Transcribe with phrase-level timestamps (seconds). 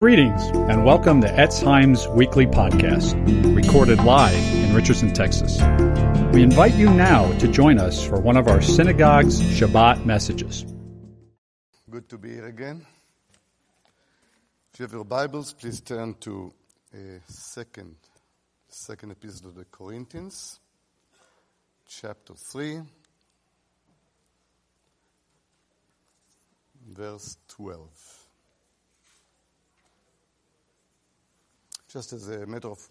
[0.00, 3.16] Greetings and welcome to Etz Chaim's weekly podcast,
[3.56, 5.60] recorded live in Richardson, Texas.
[6.32, 10.64] We invite you now to join us for one of our synagogue's Shabbat messages.
[11.90, 12.86] Good to be here again.
[14.72, 16.54] If you have your Bibles, please turn to
[16.94, 17.96] a second,
[18.68, 20.60] second epistle of the Corinthians,
[21.88, 22.82] chapter 3,
[26.86, 28.17] verse 12.
[31.88, 32.86] Just as a matter of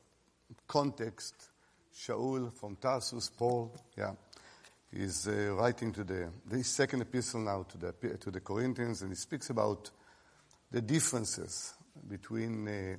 [0.68, 1.36] context,
[1.96, 4.14] Shaul from Tarsus, Paul, yeah,
[4.92, 9.12] is uh, writing to the, the second epistle now to the, to the Corinthians, and
[9.12, 9.92] he speaks about
[10.72, 11.76] the differences
[12.10, 12.96] between uh,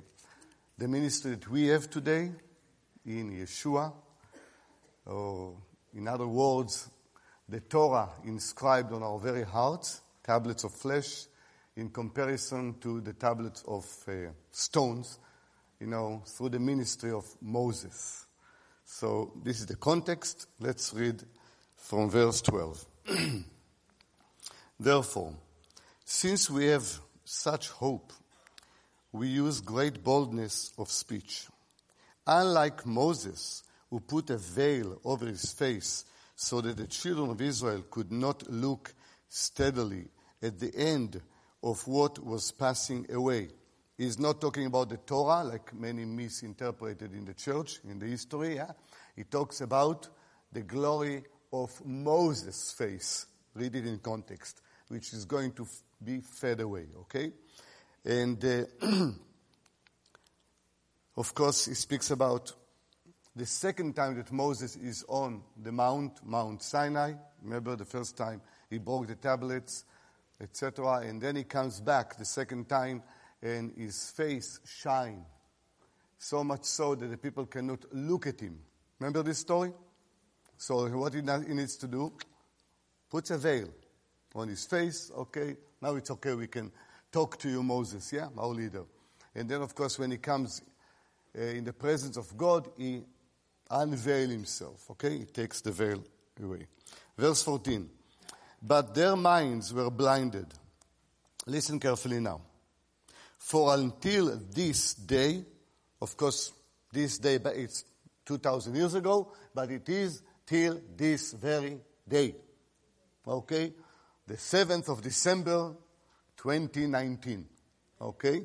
[0.77, 2.31] the ministry that we have today
[3.05, 3.91] in Yeshua,
[5.05, 5.57] or
[5.93, 6.89] in other words,
[7.49, 11.25] the Torah inscribed on our very hearts, tablets of flesh,
[11.75, 15.19] in comparison to the tablets of uh, stones
[15.79, 18.25] you know, through the ministry of Moses.
[18.83, 20.47] So this is the context.
[20.59, 21.23] Let's read
[21.75, 22.85] from verse 12.
[24.79, 25.35] Therefore,
[26.03, 26.85] since we have
[27.23, 28.11] such hope,
[29.11, 31.47] we use great boldness of speech.
[32.27, 36.05] Unlike Moses, who put a veil over his face
[36.35, 38.93] so that the children of Israel could not look
[39.29, 40.07] steadily
[40.41, 41.21] at the end
[41.63, 43.49] of what was passing away.
[43.99, 48.55] He's not talking about the Torah, like many misinterpreted in the church, in the history.
[48.55, 48.71] Yeah?
[49.13, 50.07] He talks about
[50.53, 53.25] the glory of Moses' face.
[53.53, 55.67] Read it in context, which is going to
[56.01, 57.33] be fed away, okay?
[58.05, 58.63] And uh,
[61.17, 62.53] of course, he speaks about
[63.35, 67.15] the second time that Moses is on the mount, Mount Sinai.
[67.43, 69.83] Remember the first time he broke the tablets,
[70.39, 71.01] etc.
[71.01, 73.03] And then he comes back the second time
[73.41, 75.25] and his face shine.
[76.17, 78.59] So much so that the people cannot look at him.
[78.99, 79.71] Remember this story?
[80.57, 82.11] So what he needs to do?
[83.09, 83.69] Puts a veil
[84.35, 85.09] on his face.
[85.17, 86.33] Okay, now it's okay.
[86.33, 86.71] We can
[87.11, 88.11] talk to you, Moses.
[88.11, 88.83] Yeah, our leader.
[89.33, 90.61] And then, of course, when he comes
[91.37, 93.03] uh, in the presence of God, he
[93.71, 94.91] unveils himself.
[94.91, 96.03] Okay, he takes the veil
[96.43, 96.67] away.
[97.17, 97.89] Verse 14.
[98.61, 100.47] But their minds were blinded.
[101.45, 102.41] Listen carefully now.
[103.39, 105.43] For until this day,
[106.01, 106.51] of course,
[106.91, 107.85] this day, it's
[108.25, 112.35] 2,000 years ago, but it is till this very day.
[113.27, 113.73] Okay?
[114.27, 115.73] The 7th of December,
[116.37, 117.45] 2019.
[118.01, 118.43] Okay?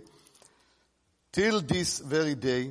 [1.33, 2.71] Till this very day,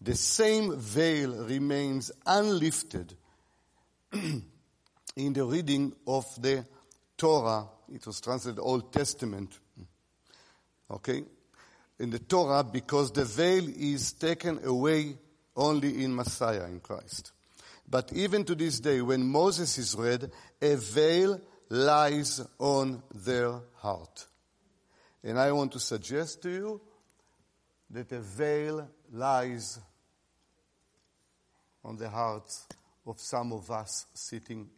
[0.00, 3.14] the same veil remains unlifted
[4.12, 6.64] in the reading of the
[7.16, 7.66] Torah.
[7.92, 9.58] It was translated Old Testament.
[10.90, 11.24] Okay?
[11.98, 15.16] In the Torah because the veil is taken away
[15.56, 17.32] only in Messiah, in Christ.
[17.88, 20.30] But even to this day, when Moses is read,
[20.60, 24.26] a veil lies on their heart.
[25.22, 26.80] And I want to suggest to you
[27.90, 29.78] that a veil lies
[31.84, 32.66] on the hearts
[33.06, 34.68] of some of us sitting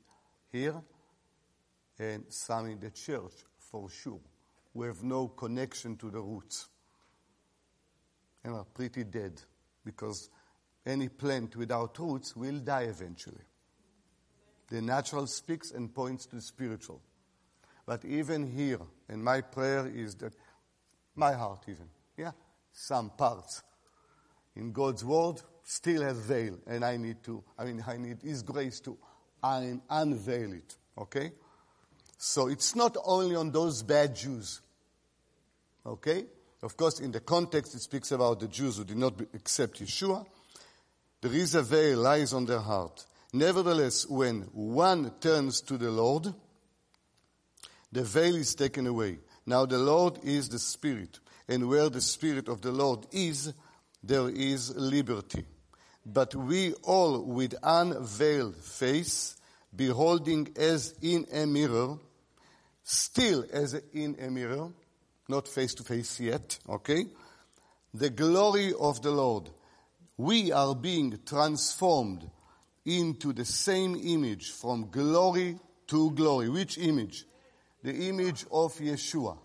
[0.53, 0.81] here
[1.99, 4.21] and some in the church for sure.
[4.75, 6.69] We have no connection to the roots
[8.45, 9.41] and are pretty dead
[9.85, 10.31] because
[10.87, 13.45] any plant without roots will die eventually.
[14.69, 17.01] The natural speaks and points to the spiritual.
[17.87, 20.35] But even here, and my prayer is that
[21.17, 22.33] my heart, even, yeah,
[22.73, 23.63] some parts
[24.57, 28.43] in God's word still have veil, and I need to, I mean, I need His
[28.43, 28.99] grace to
[29.43, 31.33] un- unveil it, okay?
[32.19, 34.61] So it's not only on those bad Jews,
[35.87, 36.27] okay?
[36.63, 40.27] Of course, in the context, it speaks about the Jews who did not accept Yeshua.
[41.21, 43.05] There is a veil lies on their heart.
[43.33, 46.33] Nevertheless, when one turns to the Lord,
[47.93, 49.19] the veil is taken away.
[49.47, 53.53] Now the Lord is the Spirit, and where the Spirit of the Lord is,
[54.03, 55.45] there is liberty.
[56.05, 59.37] But we all with unveiled face,
[59.75, 61.99] beholding as in a mirror,
[62.83, 64.71] still as in a mirror,
[65.29, 67.07] not face to face yet, okay?
[67.93, 69.51] The glory of the Lord.
[70.17, 72.29] We are being transformed
[72.85, 75.59] into the same image from glory
[75.89, 76.49] to glory.
[76.49, 77.27] Which image?
[77.83, 79.39] The image of Yeshua.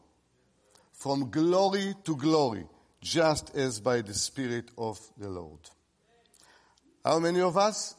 [0.94, 2.66] From glory to glory,
[3.02, 5.60] just as by the Spirit of the Lord.
[7.04, 7.96] How many of us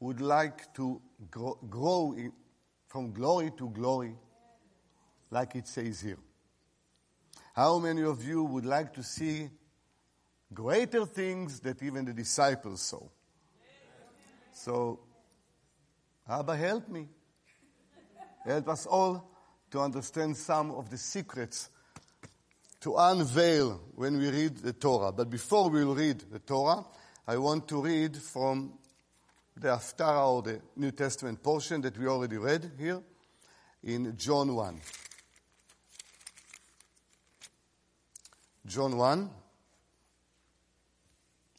[0.00, 1.00] would like to
[1.30, 2.32] grow, grow in,
[2.88, 4.14] from glory to glory,
[5.30, 6.18] like it says here?
[7.54, 9.50] How many of you would like to see
[10.54, 13.02] greater things that even the disciples saw?
[14.52, 15.00] So,
[16.28, 17.08] Abba, help me.
[18.44, 19.30] Help us all
[19.70, 21.70] to understand some of the secrets
[22.80, 25.12] to unveil when we read the Torah.
[25.12, 26.84] But before we will read the Torah,
[27.26, 28.74] I want to read from
[29.56, 33.02] the Haftarah or the New Testament portion that we already read here
[33.82, 34.80] in John 1.
[38.66, 39.30] John 1.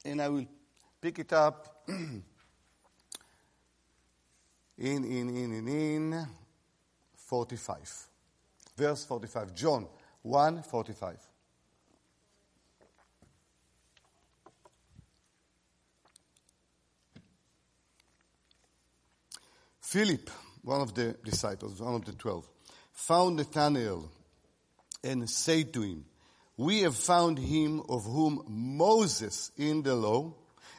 [0.06, 0.45] And I will
[1.00, 2.24] pick it up in,
[4.77, 6.27] in, in, in, in
[7.15, 8.07] 45.
[8.77, 9.53] Verse 45.
[9.53, 9.88] John
[10.21, 11.18] 1 45.
[19.92, 20.30] Philip,
[20.62, 22.48] one of the disciples, one of the twelve,
[22.94, 24.09] found Nathanael
[25.03, 26.06] and said to him,
[26.57, 30.33] We have found him of whom Moses in the law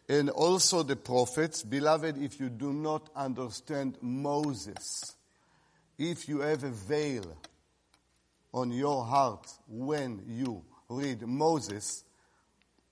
[0.08, 5.16] and also the prophets, beloved, if you do not understand Moses,
[5.98, 7.36] if you have a veil
[8.52, 12.04] on your heart when you read Moses,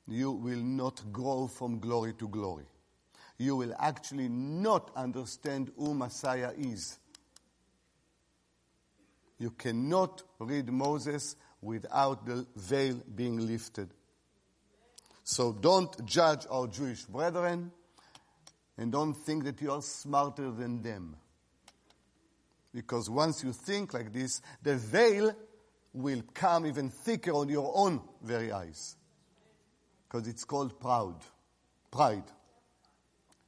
[0.09, 2.65] you will not grow from glory to glory.
[3.39, 6.99] You will actually not understand who Messiah is.
[9.39, 13.91] You cannot read Moses without the veil being lifted.
[15.25, 17.71] So don't judge our Jewish brethren
[18.77, 21.17] and don't think that you are smarter than them.
[22.73, 25.35] Because once you think like this, the veil
[25.93, 28.97] will come even thicker on your own very eyes.
[30.09, 31.17] Because it's called proud.
[31.91, 32.25] Pride.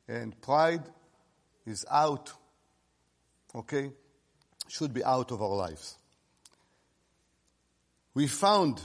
[0.08, 0.82] And pride
[1.66, 2.32] is out,
[3.54, 3.92] okay?
[4.68, 5.98] Should be out of our lives.
[8.14, 8.80] We found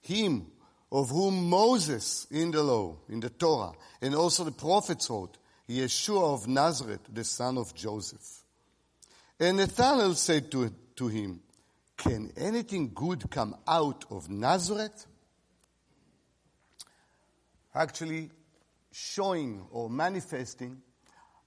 [0.00, 0.46] him
[0.90, 6.34] of whom Moses in the law, in the Torah, and also the prophets wrote, Yeshua
[6.34, 8.42] of Nazareth, the son of Joseph.
[9.40, 11.40] And Nathanael said to, to him,
[11.96, 15.06] can anything good come out of Nazareth?
[17.74, 18.30] Actually,
[18.90, 20.82] showing or manifesting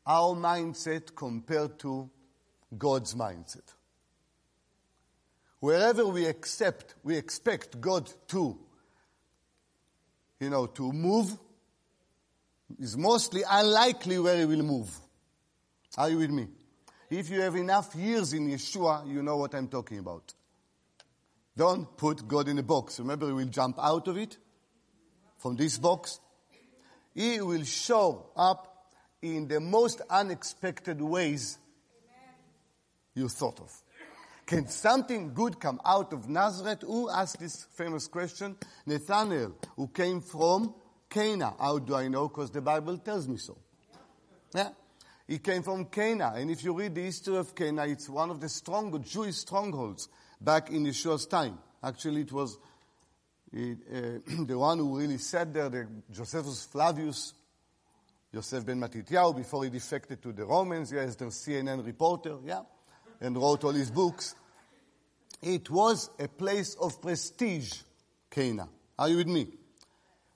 [0.07, 2.09] our mindset compared to
[2.77, 3.74] God's mindset.
[5.65, 8.55] Wherever we accept, we expect God to,
[10.39, 11.35] you know, to move,
[12.77, 14.95] is mostly unlikely where He will move.
[15.97, 16.49] Are you with me?
[17.09, 20.35] If you have enough years in Yeshua, you know what I'm talking about.
[21.57, 22.99] Don't put God in a box.
[22.99, 24.37] Remember, He will jump out of it
[25.39, 26.19] from this box.
[27.15, 28.85] He will show up
[29.19, 31.57] in the most unexpected ways
[33.15, 33.81] you thought of.
[34.45, 36.83] Can something good come out of Nazareth?
[36.85, 38.55] Who asked this famous question?
[38.85, 40.75] Nathanael, who came from
[41.09, 41.55] Cana.
[41.59, 42.27] How do I know?
[42.27, 43.57] Because the Bible tells me so.
[44.53, 44.69] Yeah?
[45.27, 46.33] He came from Cana.
[46.35, 50.09] And if you read the history of Cana, it's one of the strong Jewish strongholds
[50.39, 51.57] back in Yeshua's time.
[51.81, 52.57] Actually, it was
[53.51, 57.33] it, uh, the one who really sat there, the Josephus Flavius,
[58.33, 62.61] Joseph ben Matityahu, before he defected to the Romans, yes, the CNN reporter, yeah,
[63.21, 64.35] and wrote all his books.
[65.41, 67.71] It was a place of prestige,
[68.29, 68.69] Cana.
[68.97, 69.47] Are you with me?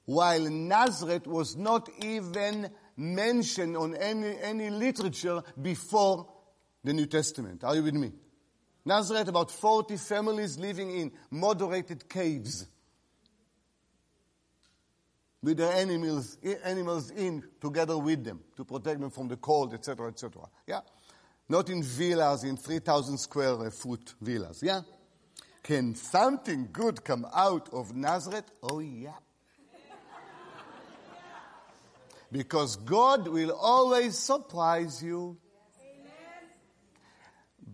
[0.06, 6.28] While Nazareth was not even mentioned on any, any literature before
[6.83, 7.64] the New Testament.
[7.64, 8.12] Are you with me?
[8.86, 12.68] Nazareth, about 40 families living in moderated caves
[15.42, 20.09] with their animals, animals in together with them to protect them from the cold, etc.,
[20.09, 20.42] etc.
[20.68, 20.81] Yeah?
[21.50, 24.62] Not in villas, in 3,000 square foot villas.
[24.64, 24.82] Yeah?
[25.64, 28.50] Can something good come out of Nazareth?
[28.64, 29.12] Oh, yeah.
[32.32, 35.38] because God will always surprise you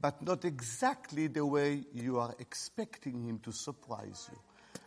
[0.02, 4.38] but not exactly the way you are expecting him to surprise you.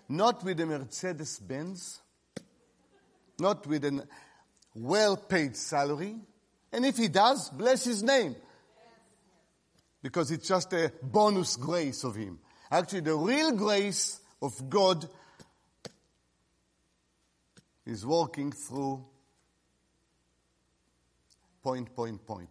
[0.08, 2.00] Not with a Mercedes Benz,
[3.38, 4.06] not with a
[4.76, 6.16] well paid salary.
[6.72, 8.36] And if he does, bless his name.
[10.02, 12.38] Because it's just a bonus grace of him.
[12.70, 15.08] Actually, the real grace of God
[17.84, 19.04] is working through
[21.62, 22.48] point, point, point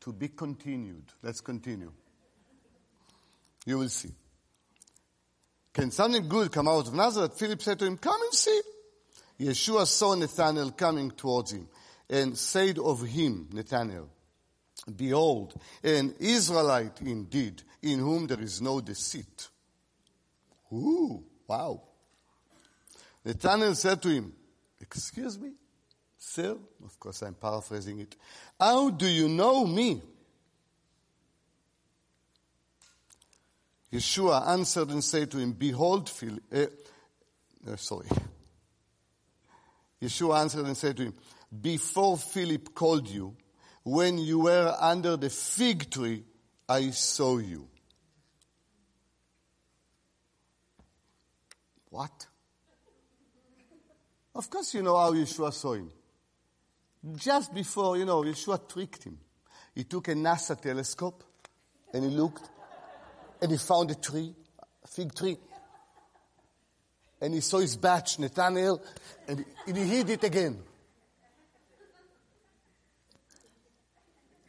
[0.00, 1.04] to be continued.
[1.22, 1.92] Let's continue.
[3.64, 4.10] You will see.
[5.72, 7.38] Can something good come out of Nazareth?
[7.38, 8.60] Philip said to him, Come and see.
[9.40, 11.68] Yeshua saw Nathanael coming towards him
[12.10, 14.08] and said of him, Nathanael,
[14.96, 19.48] Behold, an Israelite indeed, in whom there is no deceit.
[20.72, 21.82] Ooh, Wow.
[23.26, 24.32] Nathanael said to him,
[24.80, 25.52] Excuse me,
[26.16, 26.56] sir?
[26.82, 28.16] Of course, I'm paraphrasing it.
[28.58, 30.00] How do you know me?
[33.92, 36.42] Yeshua answered and said to him, Behold, Philip.
[36.50, 36.66] Uh,
[37.70, 38.08] uh, sorry.
[40.00, 41.14] Yeshua answered and said to him,
[41.60, 43.36] Before Philip called you,
[43.84, 46.24] when you were under the fig tree,
[46.68, 47.68] I saw you.
[51.90, 52.26] What?
[54.34, 55.90] Of course, you know how Yeshua saw him.
[57.16, 59.18] Just before, you know, Yeshua tricked him.
[59.74, 61.24] He took a NASA telescope
[61.92, 62.48] and he looked
[63.40, 64.34] and he found a tree,
[64.82, 65.36] a fig tree.
[67.20, 68.82] And he saw his batch, Nathanael,
[69.28, 70.62] and he hid it again.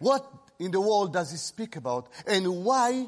[0.04, 0.30] What
[0.60, 2.10] in the world does he speak about?
[2.28, 3.08] And why,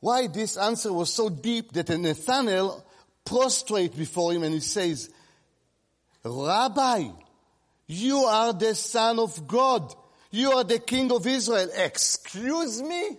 [0.00, 2.82] why this answer was so deep that Nathanael
[3.22, 5.10] prostrate before him and he says,
[6.24, 7.10] Rabbi,
[7.86, 9.94] you are the son of God.
[10.30, 11.68] You are the king of Israel.
[11.74, 13.18] Excuse me?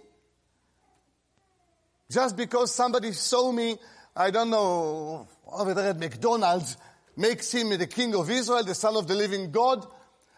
[2.09, 3.77] Just because somebody saw me,
[4.15, 6.77] I don't know, over there at McDonald's,
[7.15, 9.85] makes him the king of Israel, the son of the living God.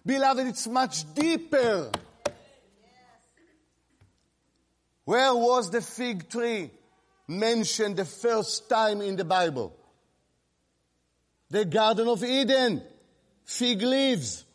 [0.05, 1.91] Beloved, it's much deeper.
[5.05, 6.72] Where was the fig tree
[7.27, 9.75] mentioned the first time in the Bible?
[11.50, 12.81] The Garden of Eden.
[13.46, 14.46] Fig leaves.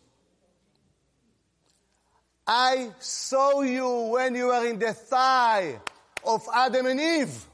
[2.47, 5.81] I saw you when you were in the thigh
[6.25, 7.47] of Adam and Eve.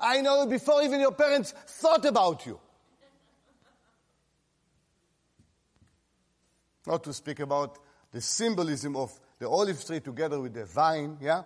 [0.00, 2.58] I know before even your parents thought about you.
[6.86, 7.78] Not to speak about
[8.12, 11.42] the symbolism of the olive tree together with the vine, yeah?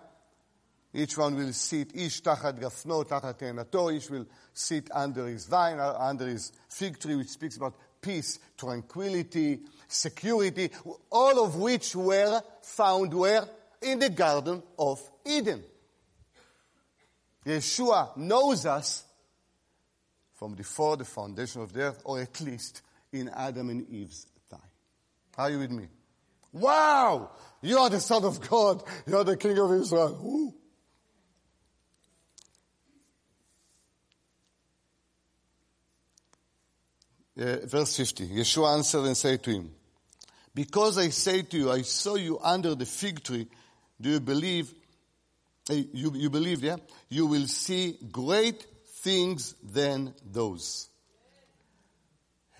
[0.93, 5.79] Each one will sit, ish tachat gafno, tachat tenato, each will sit under his vine,
[5.79, 10.71] uh, under his fig tree, which speaks about peace, tranquility, security,
[11.11, 13.47] all of which were found where?
[13.81, 15.63] In the Garden of Eden.
[17.45, 19.03] Yeshua knows us
[20.33, 22.81] from before the foundation of the earth, or at least
[23.11, 24.27] in Adam and Eve's.
[25.39, 25.87] Are you with me?
[26.51, 27.31] Wow!
[27.61, 28.83] You are the Son of God.
[29.07, 30.19] You are the King of Israel.
[30.21, 30.53] Ooh.
[37.41, 38.27] Uh, verse 50.
[38.27, 39.71] Yeshua answered and said to him,
[40.53, 43.47] Because I say to you, I saw you under the fig tree,
[44.01, 44.73] do you believe?
[45.69, 46.75] Uh, you, you believe, yeah?
[47.07, 48.65] You will see great
[49.03, 50.89] things than those.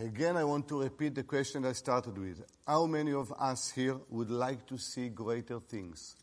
[0.02, 2.42] Again, I want to repeat the question I started with.
[2.66, 6.16] How many of us here would like to see greater things?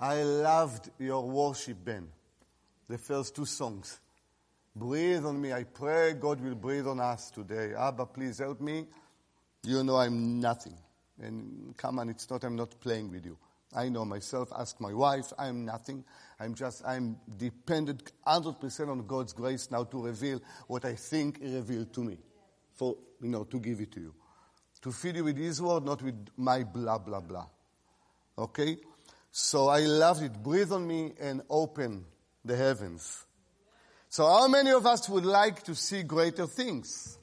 [0.00, 2.08] I loved your worship band,
[2.88, 4.00] the first two songs.
[4.74, 5.52] Breathe on me.
[5.52, 7.72] I pray God will breathe on us today.
[7.72, 8.88] Abba, please help me.
[9.62, 10.76] You know I'm nothing.
[11.20, 13.38] And come on, it's not, I'm not playing with you.
[13.72, 14.52] I know myself.
[14.58, 15.32] Ask my wife.
[15.38, 16.04] I'm nothing.
[16.40, 21.54] I'm just, I'm dependent 100% on God's grace now to reveal what I think He
[21.54, 22.18] revealed to me
[22.74, 24.14] for, you know, to give it to you.
[24.82, 27.46] To feed you with His word, not with my blah, blah, blah.
[28.36, 28.78] Okay?
[29.30, 30.42] So I loved it.
[30.42, 32.04] Breathe on me and open
[32.44, 33.24] the heavens.
[34.08, 37.18] So how many of us would like to see greater things?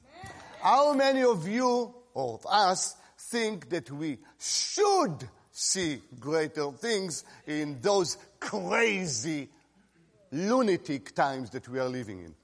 [0.61, 7.79] How many of you or of us think that we should see greater things in
[7.81, 9.49] those crazy,
[10.31, 12.35] lunatic times that we are living in?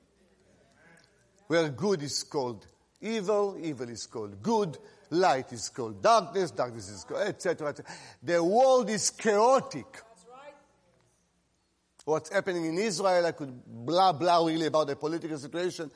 [1.47, 2.67] Where good is called
[3.05, 4.77] evil, evil is called good,
[5.09, 7.69] light is called darkness, darkness is called, etc.
[7.69, 7.81] Et
[8.23, 9.85] the world is chaotic.
[12.05, 15.89] What's happening in Israel, I could blah blah really about the political situation,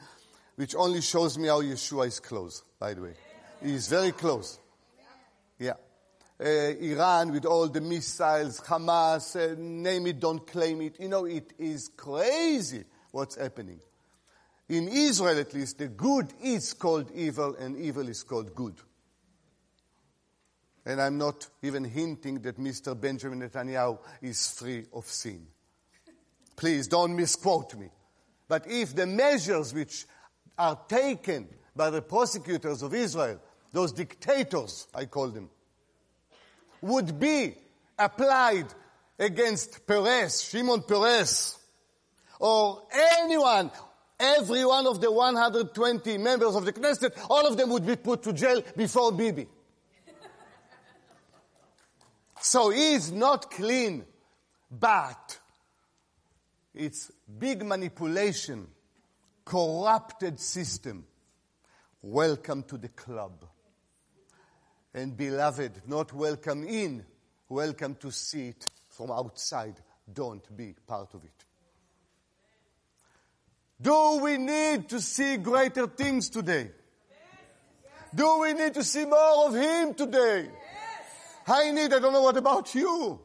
[0.55, 3.13] which only shows me how Yeshua is close, by the way.
[3.61, 4.59] He is very close.
[5.59, 5.73] Yeah.
[6.41, 10.99] Uh, Iran with all the missiles, Hamas, uh, name it, don't claim it.
[10.99, 13.81] You know, it is crazy what's happening.
[14.69, 18.75] In Israel, at least, the good is called evil and evil is called good.
[20.85, 22.99] And I'm not even hinting that Mr.
[22.99, 25.47] Benjamin Netanyahu is free of sin.
[26.55, 27.89] Please don't misquote me.
[28.47, 30.05] But if the measures which
[30.57, 33.39] are taken by the prosecutors of Israel,
[33.71, 35.49] those dictators, I call them,
[36.81, 37.55] would be
[37.97, 38.67] applied
[39.17, 41.57] against Peres, Shimon Peres,
[42.39, 43.71] or anyone
[44.19, 48.23] every one of the 120 members of the Knesset, all of them would be put
[48.23, 49.47] to jail before Bibi.
[52.41, 54.05] so he is not clean,
[54.69, 55.39] but
[56.73, 58.67] It's big manipulation,
[59.43, 61.05] corrupted system.
[62.01, 63.43] Welcome to the club.
[64.93, 67.05] And beloved, not welcome in,
[67.49, 69.75] welcome to see it from outside.
[70.11, 71.45] Don't be part of it.
[73.81, 76.71] Do we need to see greater things today?
[78.13, 80.49] Do we need to see more of Him today?
[81.47, 83.19] I need, I don't know what about you.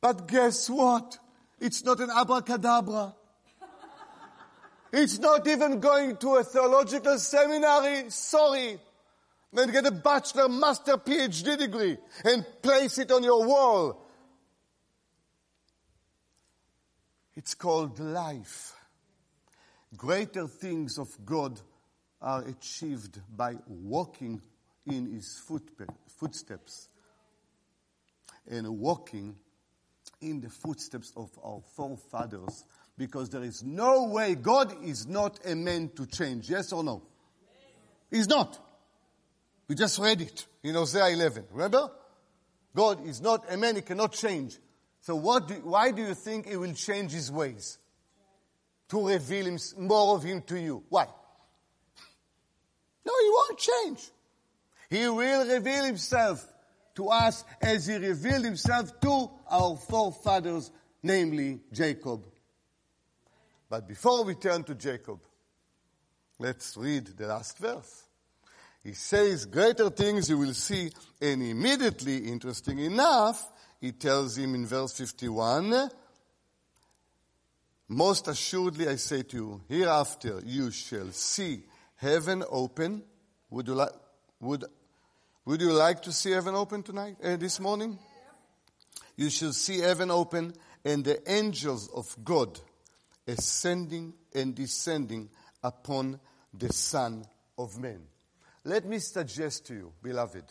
[0.00, 1.18] But guess what?
[1.60, 3.14] It's not an abracadabra.
[4.92, 8.10] It's not even going to a theological seminary.
[8.10, 8.78] Sorry.
[9.56, 14.03] And get a bachelor, master, PhD degree and place it on your wall.
[17.36, 18.74] It's called life.
[19.96, 21.60] Greater things of God
[22.20, 24.40] are achieved by walking
[24.86, 25.40] in his
[26.18, 26.88] footsteps
[28.48, 29.36] and walking
[30.20, 32.64] in the footsteps of our forefathers
[32.96, 36.48] because there is no way God is not a man to change.
[36.48, 37.02] Yes or no?
[38.10, 38.58] He's not.
[39.66, 41.46] We just read it in Hosea 11.
[41.52, 41.90] Remember?
[42.74, 44.58] God is not a man, he cannot change.
[45.04, 47.78] So what do, why do you think he will change his ways?
[48.88, 50.82] To reveal him, more of him to you.
[50.88, 51.04] Why?
[53.04, 54.10] No, he won't change.
[54.88, 56.50] He will reveal himself
[56.94, 60.70] to us as he revealed himself to our forefathers,
[61.02, 62.24] namely Jacob.
[63.68, 65.20] But before we turn to Jacob,
[66.38, 68.04] let's read the last verse.
[68.82, 73.50] He says, Greater things you will see, and immediately, interesting enough,
[73.84, 75.90] he tells him in verse 51,
[77.86, 81.64] Most assuredly I say to you, hereafter you shall see
[81.96, 83.02] heaven open.
[83.50, 83.90] Would you like,
[84.40, 84.64] would,
[85.44, 87.98] would you like to see heaven open tonight, uh, this morning?
[89.16, 92.58] You shall see heaven open and the angels of God
[93.28, 95.28] ascending and descending
[95.62, 96.20] upon
[96.54, 97.26] the Son
[97.58, 98.00] of Man.
[98.64, 100.44] Let me suggest to you, beloved,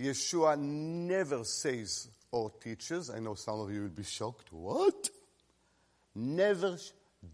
[0.00, 5.08] Yeshua never says oh, or teaches, I know some of you will be shocked, what?
[6.16, 6.76] Never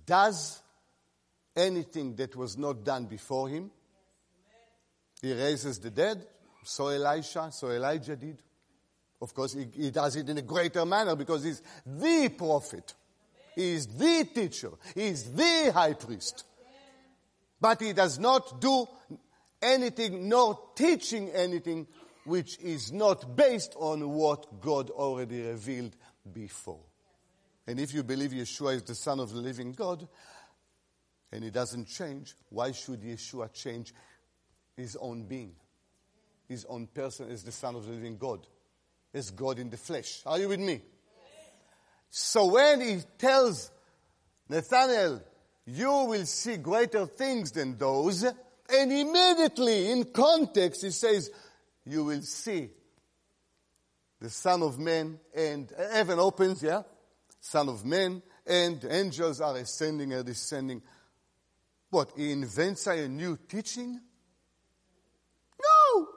[0.04, 0.60] does
[1.56, 3.70] anything that was not done before him.
[5.22, 6.26] He raises the dead,
[6.64, 8.42] so Elisha, so Elijah did.
[9.20, 12.94] Of course, he, he does it in a greater manner because he's the prophet.
[13.54, 14.70] He is the teacher.
[14.94, 16.44] He is the high priest.
[17.60, 18.86] But he does not do
[19.60, 21.86] anything nor teaching anything
[22.24, 25.96] which is not based on what God already revealed
[26.32, 26.80] before.
[27.66, 30.06] And if you believe Yeshua is the Son of the living God,
[31.32, 33.94] and he doesn't change, why should Yeshua change
[34.76, 35.54] his own being?
[36.48, 38.46] His own person is the Son of the living God.
[39.12, 40.22] Is God in the flesh.
[40.26, 40.82] Are you with me?
[42.10, 43.70] So when he tells
[44.48, 45.22] Nathanael,
[45.66, 51.30] you will see greater things than those, and immediately in context he says,
[51.84, 52.70] you will see
[54.20, 56.82] the Son of Man and heaven opens, yeah?
[57.40, 60.82] Son of Man and angels are ascending and descending.
[61.90, 64.00] What, he invents a new teaching?
[65.60, 66.08] No!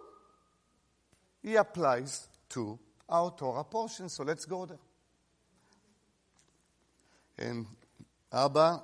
[1.41, 2.77] He applies to
[3.09, 4.77] our Torah portion, so let's go there.
[7.37, 7.65] And
[8.31, 8.83] Abba,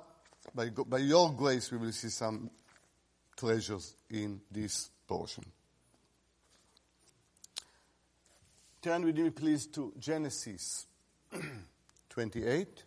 [0.54, 2.50] by, by your grace, we will see some
[3.36, 5.44] treasures in this portion.
[8.82, 10.86] Turn with me, please, to Genesis
[12.08, 12.82] 28.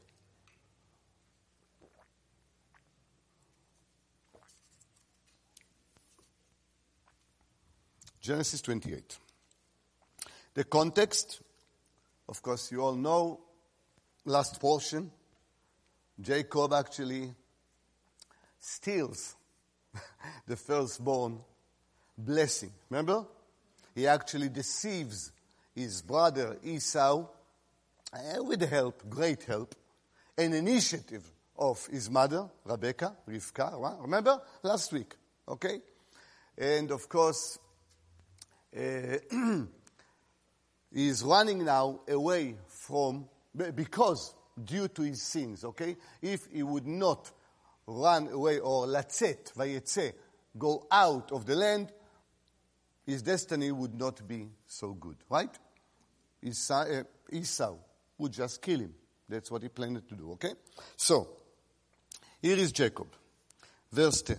[8.19, 9.17] Genesis 28.
[10.55, 11.41] The context,
[12.27, 13.41] of course, you all know,
[14.25, 15.11] last portion.
[16.19, 17.35] Jacob actually
[18.59, 19.35] steals
[20.47, 21.39] the firstborn
[22.17, 22.71] blessing.
[22.89, 23.27] Remember?
[23.93, 25.32] He actually deceives
[25.75, 27.25] his brother Esau,
[28.13, 29.75] uh, with help, great help,
[30.37, 31.23] an initiative
[31.57, 34.41] of his mother, Rebecca, Rivka, remember?
[34.61, 35.15] Last week,
[35.47, 35.81] okay?
[36.57, 37.57] And of course,
[38.75, 39.17] uh,
[40.93, 43.25] he is running now away from,
[43.75, 44.33] because
[44.63, 45.95] due to his sins, okay?
[46.21, 47.31] If he would not
[47.87, 50.13] run away or latzet, vayetze,
[50.57, 51.91] go out of the land,
[53.05, 55.49] his destiny would not be so good, right?
[56.41, 57.75] Esau, uh, Esau
[58.17, 58.93] would just kill him.
[59.27, 60.53] That's what he planned to do, okay?
[60.95, 61.27] So,
[62.41, 63.07] here is Jacob,
[63.91, 64.37] verse 10.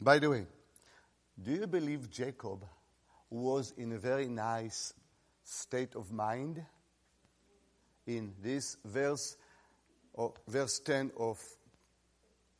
[0.00, 0.46] By the way,
[1.40, 2.64] do you believe Jacob
[3.30, 4.92] was in a very nice
[5.44, 6.64] state of mind?
[8.06, 9.36] in this verse,
[10.12, 11.42] or verse 10 of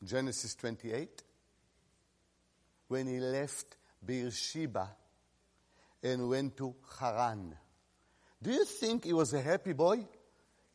[0.03, 1.23] Genesis 28,
[2.87, 4.89] when he left Beersheba
[6.03, 7.55] and went to Haran.
[8.41, 10.05] Do you think he was a happy boy?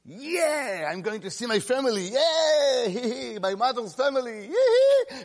[0.05, 2.09] Yeah, I'm going to see my family.
[2.09, 4.51] Yeah, My mother's family.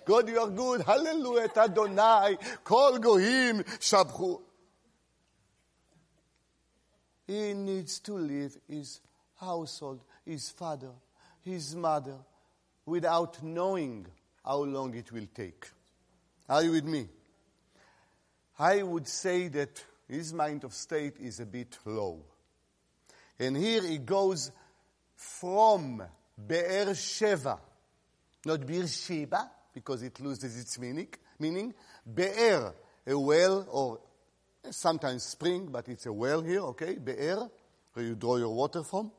[0.05, 0.81] God, you are good.
[0.81, 1.49] Hallelujah.
[1.55, 2.37] Adonai.
[2.63, 4.41] Kol gohim shabchu.
[7.25, 8.99] He needs to leave his
[9.39, 10.91] household, his father,
[11.43, 12.17] his mother,
[12.85, 14.05] without knowing
[14.45, 15.67] how long it will take.
[16.47, 17.07] Are you with me?
[18.57, 22.23] I would say that his mind of state is a bit low.
[23.39, 24.51] And here he goes
[25.15, 26.01] from
[26.47, 27.59] Be'er Sheva,
[28.45, 31.07] not Beersheba, because it loses its meaning,
[31.39, 31.73] meaning
[32.13, 32.73] Be'er,
[33.07, 33.99] a well, or
[34.71, 36.95] sometimes spring, but it's a well here, okay?
[36.95, 37.49] Be'er,
[37.93, 39.11] where you draw your water from,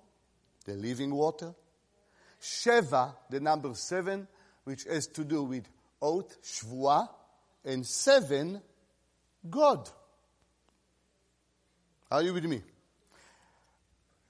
[0.65, 1.55] the living water.
[2.41, 4.29] Sheva, the number seven,
[4.65, 5.65] which has to do with
[6.01, 7.09] oath, Shvua,
[7.65, 8.61] and seven,
[9.51, 9.89] God.
[12.11, 12.63] Are you with me?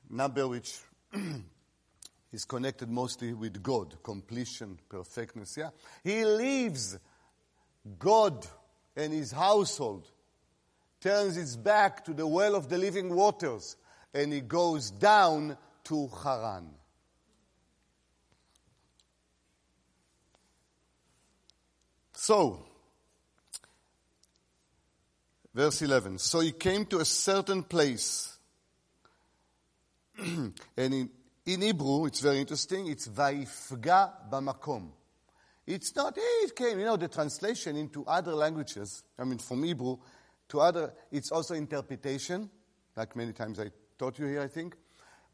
[0.09, 0.79] Number which
[2.33, 5.57] is connected mostly with God, completion, perfectness.
[5.57, 5.71] Yeah?
[6.03, 6.99] He leaves
[7.99, 8.47] God
[8.97, 10.11] and his household,
[11.01, 13.77] turns his back to the well of the living waters,
[14.15, 16.71] and he goes down to Haran.
[22.15, 22.66] So,
[25.57, 26.19] verse 11.
[26.19, 28.37] So he came to a certain place.
[30.19, 31.11] and in,
[31.47, 34.91] in Hebrew, it's very interesting, it's Vaifga Bamakom.
[35.67, 39.65] It's not, eh, it came, you know, the translation into other languages, I mean, from
[39.65, 39.97] Hebrew
[40.51, 42.51] to other, it's also interpretation,
[42.95, 44.77] like many times I taught you here, I think.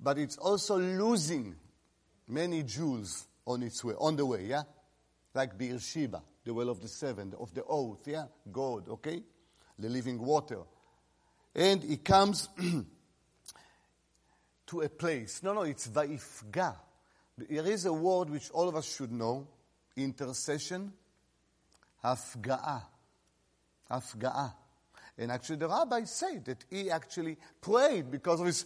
[0.01, 1.57] But it's also losing
[2.29, 4.63] many jewels on its way, on the way, yeah?
[5.35, 8.25] Like Beersheba the well of the seven, of the oath, yeah?
[8.51, 9.23] God, okay?
[9.83, 10.61] The living water.
[11.55, 12.49] And he comes
[14.67, 15.43] to a place.
[15.43, 16.77] No, no, it's vaifga.
[17.37, 19.49] There is a word which all of us should know
[19.97, 20.93] intercession,
[22.05, 22.83] afga'a.
[23.91, 24.55] Afga'a.
[25.19, 28.65] And actually, the rabbi said that he actually prayed because of his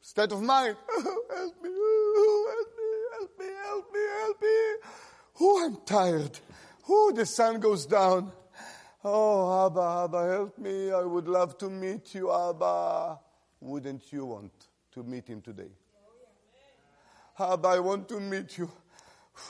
[0.00, 0.76] state of mind.
[0.92, 4.58] help me, help me, help me, help me, help me.
[5.40, 6.40] Oh, I'm tired.
[6.88, 8.32] Oh, the sun goes down.
[9.04, 10.90] Oh, Abba, Abba, help me.
[10.90, 13.20] I would love to meet you, Abba.
[13.60, 14.52] Wouldn't you want
[14.92, 15.70] to meet him today?
[17.38, 18.70] Abba, I want to meet you.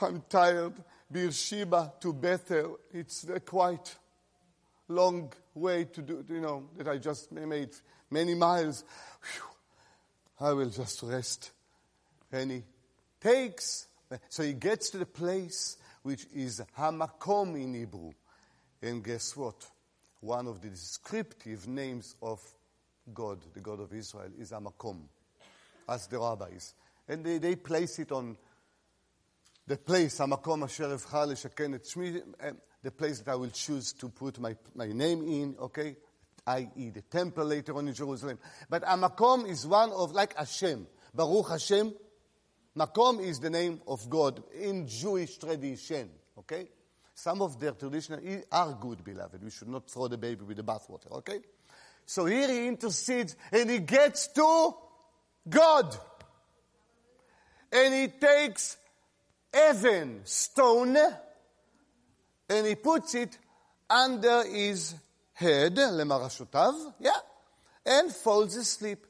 [0.03, 0.75] I'm tired.
[1.11, 2.79] Beersheba to Bethel.
[2.93, 3.97] It's a quite
[4.89, 7.71] long way to do, you know, that I just made
[8.11, 8.85] many miles.
[9.23, 10.47] Whew.
[10.47, 11.53] I will just rest.
[12.31, 12.63] And he
[13.19, 13.87] takes,
[14.29, 18.13] so he gets to the place which is Hamakom in Hebrew.
[18.83, 19.67] And guess what?
[20.21, 22.41] One of the descriptive names of
[23.13, 25.03] God, the God of Israel, is Amakom,
[25.89, 26.75] as the rabbis.
[27.09, 28.37] And they, they place it on
[29.67, 32.51] the place, Hamakom Asher Evchar Leshaken et Shmi, eh,
[32.83, 35.97] the place that I will choose to put my, my name in, okay?
[36.47, 38.39] i.e., the temple later on in Jerusalem.
[38.71, 40.87] But Hamakom is one of, like Hashem.
[41.15, 41.93] Baruch Hashem,
[42.77, 46.69] Makom is the name of God in Jewish tradition, okay?
[47.19, 49.43] Some of their traditions are good, beloved.
[49.43, 51.41] We should not throw the baby with the bathwater, okay?
[52.07, 54.73] So here he intercedes and he gets to
[55.49, 55.97] God.
[57.73, 58.77] And he takes
[59.53, 60.97] Evan, stone,
[62.49, 63.37] and he puts it
[63.91, 64.95] under his
[65.33, 67.11] head, lemarashotav, yeah,
[67.85, 69.05] and falls asleep.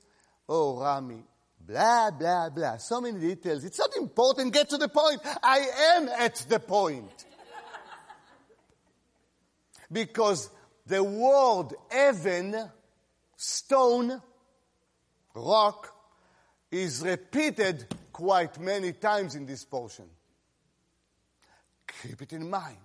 [0.48, 1.22] Oh, Rami,
[1.60, 2.78] blah, blah, blah.
[2.78, 3.66] So many details.
[3.66, 4.54] It's not important.
[4.54, 5.20] Get to the point.
[5.42, 5.66] I
[5.96, 7.26] am at the point.
[9.90, 10.50] Because
[10.86, 12.70] the word heaven,
[13.36, 14.20] stone,
[15.34, 15.94] rock,
[16.70, 20.06] is repeated quite many times in this portion.
[22.02, 22.76] Keep it in mind.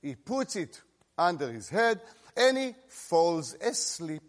[0.00, 0.80] He puts it
[1.16, 2.00] under his head
[2.36, 4.22] and he falls asleep.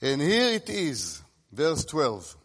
[0.00, 2.36] And here it is, verse 12.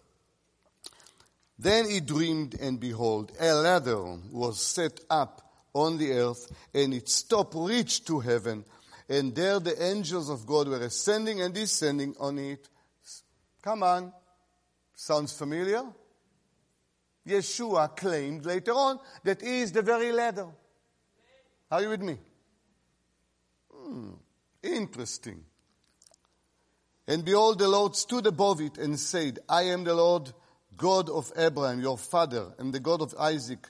[1.60, 7.24] Then he dreamed, and behold, a ladder was set up on the earth, and its
[7.24, 8.66] top reached to heaven.
[9.10, 12.68] And there the angels of God were ascending and descending on it.
[13.62, 14.14] Come on.
[14.96, 15.84] Sounds familiar?
[17.28, 20.48] Yeshua claimed later on that he is the very ladder.
[21.70, 22.18] Are you with me?
[23.74, 24.12] Hmm,
[24.64, 25.44] interesting.
[27.08, 30.32] And behold, the Lord stood above it and said, I am the Lord
[30.78, 33.68] God of Abraham, your father, and the God of Isaac.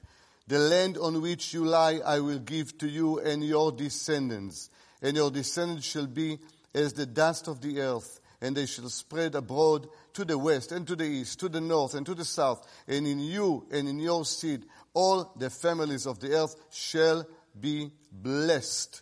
[0.48, 4.70] The land on which you lie I will give to you and your descendants,
[5.02, 6.40] and your descendants shall be
[6.74, 10.88] as the dust of the earth, and they shall spread abroad to the west and
[10.88, 14.00] to the east, to the north and to the south, and in you and in
[14.00, 17.26] your seed all the families of the earth shall
[17.60, 19.02] be blessed.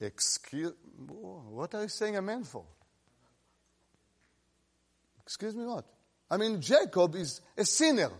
[0.00, 1.06] Excuse, me.
[1.06, 2.64] what are you saying amen for?
[5.22, 5.86] Excuse me, what?
[6.30, 8.10] I mean, Jacob is a sinner.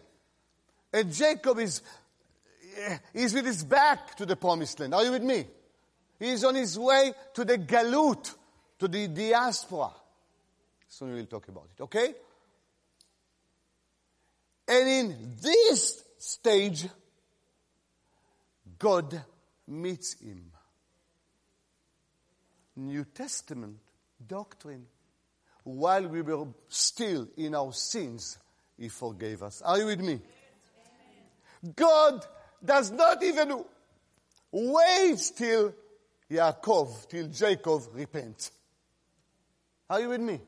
[0.92, 1.82] And Jacob is,
[3.12, 4.94] is with his back to the promised land.
[4.94, 5.46] Are you with me?
[6.18, 8.34] He's on his way to the galut,
[8.78, 9.90] to the diaspora.
[10.88, 12.14] Soon we'll talk about it, okay?
[14.68, 16.86] And in this stage,
[18.78, 19.22] God
[19.66, 20.50] meets him.
[22.76, 23.78] New Testament
[24.26, 24.86] doctrine.
[25.62, 28.38] While we were still in our sins,
[28.76, 29.62] He forgave us.
[29.62, 30.20] Are you with me?
[31.74, 32.24] God
[32.64, 33.64] does not even
[34.50, 35.74] wait till
[36.30, 38.50] Yaakov, till Jacob repent.
[39.90, 40.40] Are you with me?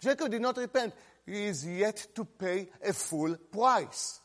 [0.00, 0.94] Jacob did not repent.
[1.26, 4.20] He is yet to pay a full price.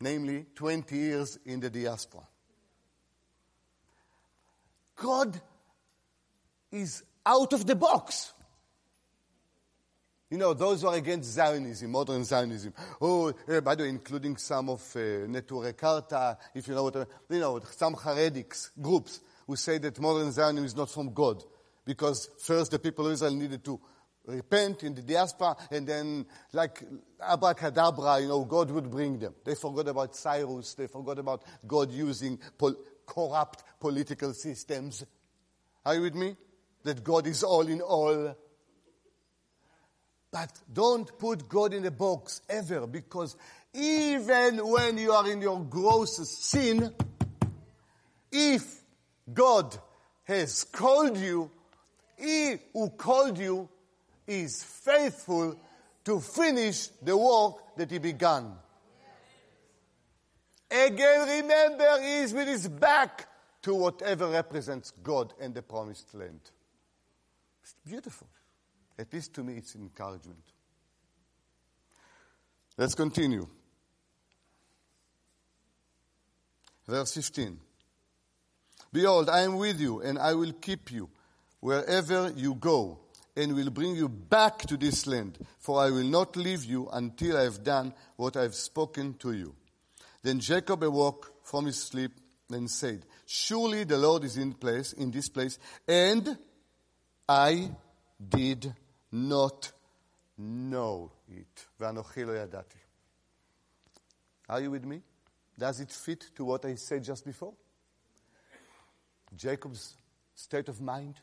[0.00, 2.26] Namely, 20 years in the diaspora.
[4.96, 5.40] God
[6.70, 8.32] is out of the box.
[10.36, 14.36] You know, those who are against Zionism, modern Zionism, oh, uh, by the way, including
[14.36, 19.56] some of uh, Neturei Karta, if you know what, you know, some Haredics groups who
[19.56, 21.42] say that modern Zionism is not from God.
[21.86, 23.80] Because first the people of Israel needed to
[24.26, 26.82] repent in the diaspora, and then, like
[27.18, 29.34] abracadabra, you know, God would bring them.
[29.42, 35.02] They forgot about Cyrus, they forgot about God using pol- corrupt political systems.
[35.86, 36.36] Are you with me?
[36.84, 38.36] That God is all in all.
[40.38, 43.36] But don't put God in a box ever, because
[43.72, 46.92] even when you are in your grossest sin,
[48.30, 48.82] if
[49.32, 49.78] God
[50.24, 51.50] has called you,
[52.18, 53.66] He who called you
[54.26, 55.58] is faithful
[56.04, 58.52] to finish the work that He began.
[60.70, 63.26] Again, remember, He is with His back
[63.62, 66.40] to whatever represents God and the promised land.
[67.62, 68.28] It's beautiful.
[68.98, 70.42] At least to me, it's encouragement.
[72.78, 73.46] Let's continue.
[76.86, 77.58] Verse 15.
[78.92, 81.10] Behold, I am with you, and I will keep you
[81.60, 83.00] wherever you go,
[83.36, 87.36] and will bring you back to this land, for I will not leave you until
[87.36, 89.54] I have done what I have spoken to you.
[90.22, 92.12] Then Jacob awoke from his sleep
[92.50, 96.38] and said, Surely the Lord is in place, in this place, and
[97.28, 97.70] I
[98.26, 98.72] did
[99.16, 99.72] not
[100.38, 101.66] know it.
[104.48, 105.02] Are you with me?
[105.58, 107.54] Does it fit to what I said just before?
[109.34, 109.96] Jacob's
[110.34, 111.14] state of mind.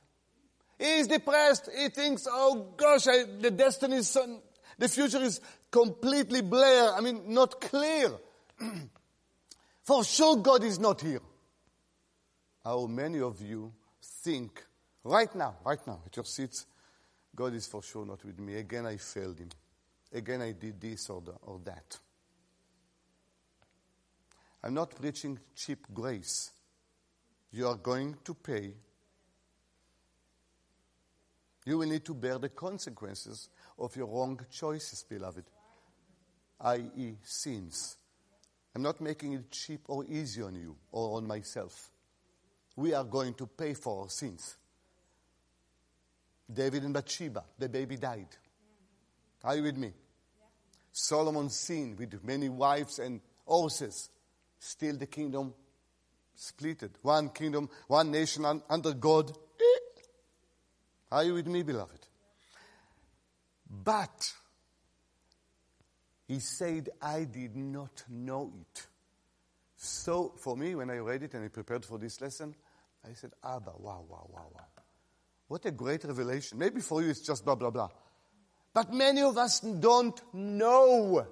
[0.80, 1.70] He is depressed.
[1.78, 4.42] He thinks, oh gosh, I, the destiny is, so,
[4.78, 5.40] the future is
[5.72, 6.94] completely blare.
[6.94, 8.12] I mean, not clear.
[9.84, 11.22] For sure, God is not here.
[12.64, 14.64] How many of you think
[15.04, 16.66] right now, right now, at your seats,
[17.36, 18.56] God is for sure not with me.
[18.56, 19.50] Again, I failed him.
[20.14, 21.98] Again, I did this or, the, or that.
[24.64, 26.52] I'm not preaching cheap grace.
[27.52, 28.74] You are going to pay.
[31.66, 35.46] You will need to bear the consequences of your wrong choices, beloved,
[36.62, 37.98] i.e., sins.
[38.76, 41.90] I'm not making it cheap or easy on you or on myself.
[42.76, 44.58] We are going to pay for our sins.
[46.52, 48.28] David and Bathsheba, the baby died.
[49.44, 49.94] Are you with me?
[50.92, 54.10] Solomon sinned with many wives and horses.
[54.60, 55.54] Still the kingdom
[56.38, 56.92] splitted.
[57.02, 59.32] One kingdom, one nation under God.
[61.12, 62.08] Are you with me, beloved?
[63.70, 64.32] But
[66.28, 68.88] he said, I did not know it.
[69.76, 72.56] So for me, when I read it and I prepared for this lesson,
[73.04, 74.73] I said, Abba, wow, wow, wow, wow.
[75.54, 76.58] What a great revelation.
[76.58, 77.90] Maybe for you it's just blah, blah, blah.
[78.74, 81.28] But many of us don't know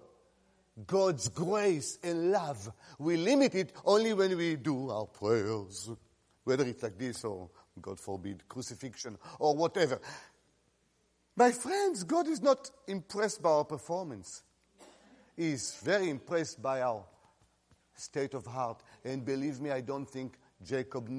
[0.86, 2.71] God's grace and love.
[2.99, 5.89] We limit it only when we do our prayers,
[6.43, 7.49] whether it's like this or,
[7.81, 9.99] God forbid, crucifixion or whatever.
[11.36, 14.43] My friends, God is not impressed by our performance.
[15.36, 17.03] He is very impressed by our
[17.95, 18.84] state of heart.
[19.03, 21.10] And believe me, I don't think Jacob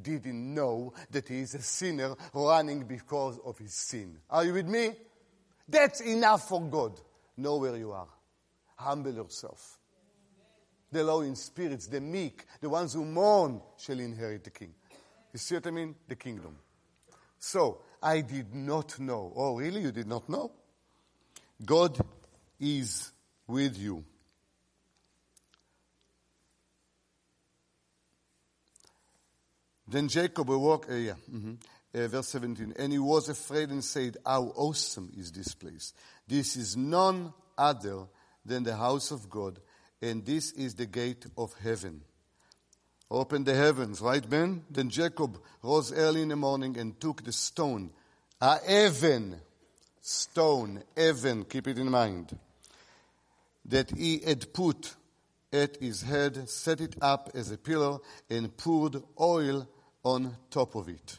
[0.00, 4.18] didn't know that he is a sinner running because of his sin.
[4.30, 4.92] Are you with me?
[5.68, 7.00] That's enough for God.
[7.36, 8.08] Know where you are.
[8.76, 9.78] Humble yourself.
[10.90, 14.74] The low in spirits, the meek, the ones who mourn shall inherit the king.
[15.32, 15.94] You see what I mean?
[16.06, 16.56] The kingdom.
[17.38, 19.32] So, I did not know.
[19.34, 19.80] Oh, really?
[19.80, 20.52] You did not know?
[21.64, 21.98] God
[22.60, 23.12] is
[23.46, 24.04] with you.
[29.92, 31.52] Then Jacob awoke, uh, yeah, mm-hmm,
[31.94, 35.92] uh, verse 17, and he was afraid and said, How awesome is this place!
[36.26, 38.06] This is none other
[38.42, 39.58] than the house of God,
[40.00, 42.00] and this is the gate of heaven.
[43.10, 44.64] Open the heavens, right, Ben?
[44.70, 47.90] Then Jacob rose early in the morning and took the stone,
[48.40, 49.42] a heaven,
[50.00, 52.38] stone, heaven, keep it in mind,
[53.66, 54.94] that he had put
[55.52, 57.98] at his head, set it up as a pillar,
[58.30, 59.68] and poured oil
[60.04, 61.18] on top of it.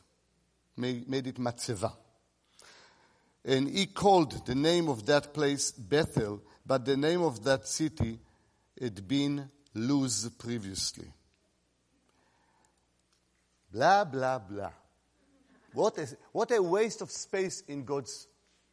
[0.77, 1.93] Made, made it matzeva.
[3.45, 8.19] And he called the name of that place Bethel, but the name of that city
[8.79, 11.11] had been Luz previously.
[13.71, 14.71] Blah, blah, blah.
[15.73, 18.27] What, is, what a waste of space in God's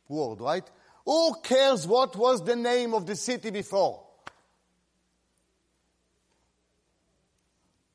[0.08, 0.68] word, right?
[1.04, 4.04] Who cares what was the name of the city before?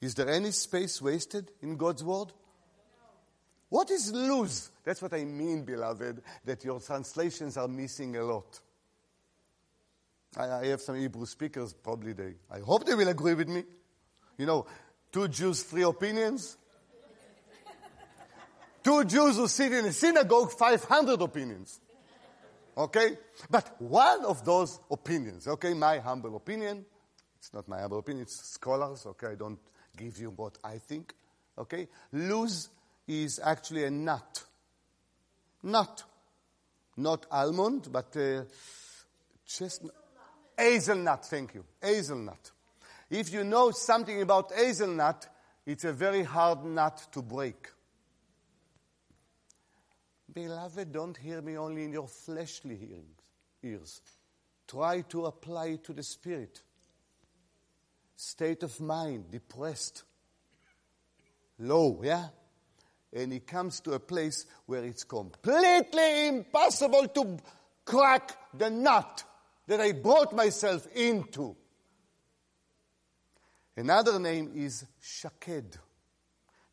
[0.05, 2.27] Is there any space wasted in God's word?
[3.69, 4.69] What is Luz?
[4.83, 8.59] That's what I mean, beloved, that your translations are missing a lot.
[10.37, 13.63] I, I have some Hebrew speakers, probably they, I hope they will agree with me.
[14.37, 14.67] You know,
[15.11, 16.55] two Jews, three opinions.
[18.83, 21.79] two Jews who sit in a synagogue, 500 opinions.
[22.77, 23.17] Okay?
[23.49, 26.85] But one of those opinions, okay, my humble opinion,
[27.39, 29.57] it's not my humble opinion, it's scholars, okay, I don't
[29.95, 31.13] give you what I think.
[31.57, 31.87] Okay?
[32.11, 32.69] Luz
[33.07, 34.43] is actually a nut.
[35.63, 36.03] Nut.
[36.97, 38.43] Not almond, but uh,
[39.45, 39.93] chestnut.
[40.57, 41.65] Hazelnut, thank you.
[41.81, 42.51] Hazelnut.
[43.09, 45.27] If you know something about hazelnut,
[45.65, 47.69] it's a very hard nut to break.
[50.33, 53.21] Beloved, don't hear me only in your fleshly hearings,
[53.63, 54.01] ears.
[54.67, 56.61] Try to apply it to the spirit
[58.15, 60.03] state of mind, depressed,
[61.59, 62.27] low, yeah?
[63.13, 67.37] And he comes to a place where it's completely impossible to
[67.85, 69.23] crack the nut
[69.67, 71.55] that I brought myself into.
[73.77, 75.79] Another name is Shaked.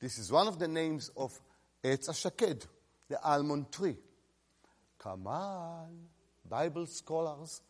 [0.01, 1.39] This is one of the names of
[1.83, 2.67] Etz Shaked,
[3.09, 3.97] the almond tree.
[4.99, 5.89] Come on,
[6.49, 7.61] Bible scholars.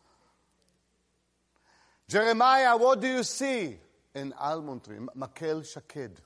[2.13, 3.75] Jeremiah, what do you see?
[4.13, 6.21] An almond tree, Makel Shaked.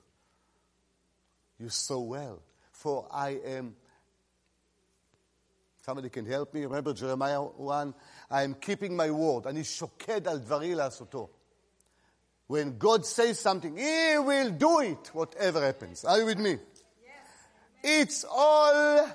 [1.58, 2.42] You sow well,
[2.74, 3.74] for I am.
[5.86, 6.66] Somebody can help me.
[6.66, 7.94] Remember Jeremiah 1?
[8.30, 9.46] I am keeping my word.
[9.46, 11.30] and אני shoked al dvaril soto.
[12.48, 16.04] When God says something, He will do it, whatever happens.
[16.04, 16.58] Are you with me?
[17.02, 17.22] Yes.
[17.82, 19.08] It's all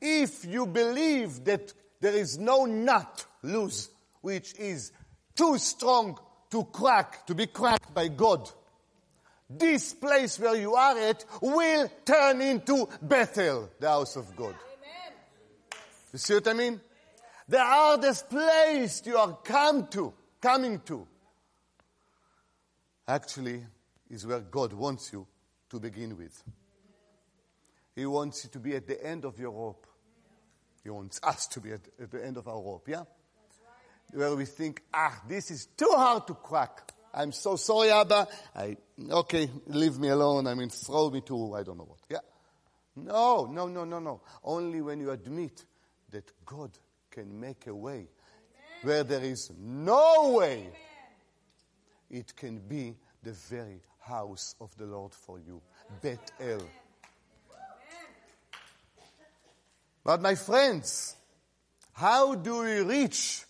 [0.00, 3.90] if you believe that there is no not Luz,
[4.22, 4.92] which is
[5.38, 6.18] too strong
[6.50, 8.50] to crack, to be cracked by God.
[9.48, 14.54] This place where you are at will turn into Bethel, the house of God.
[14.54, 15.16] Amen.
[16.12, 16.80] You see what I mean?
[17.48, 21.06] The hardest place you are come to, coming to,
[23.06, 23.64] actually
[24.10, 25.26] is where God wants you
[25.70, 26.42] to begin with.
[27.94, 29.86] He wants you to be at the end of your rope.
[30.82, 33.04] He wants us to be at, at the end of our rope, yeah?
[34.12, 36.92] Where we think, ah, this is too hard to crack.
[37.12, 38.28] I'm so sorry, Abba.
[38.54, 38.76] I,
[39.10, 40.46] okay, leave me alone.
[40.46, 41.98] I mean, throw me to, I don't know what.
[42.08, 42.18] Yeah.
[42.96, 44.20] No, no, no, no, no.
[44.44, 45.64] Only when you admit
[46.10, 46.70] that God
[47.10, 48.08] can make a way Amen.
[48.82, 50.72] where there is no way, Amen.
[52.10, 55.60] it can be the very house of the Lord for you.
[56.02, 56.62] Bethel.
[60.04, 61.16] But my friends,
[61.92, 63.44] how do we reach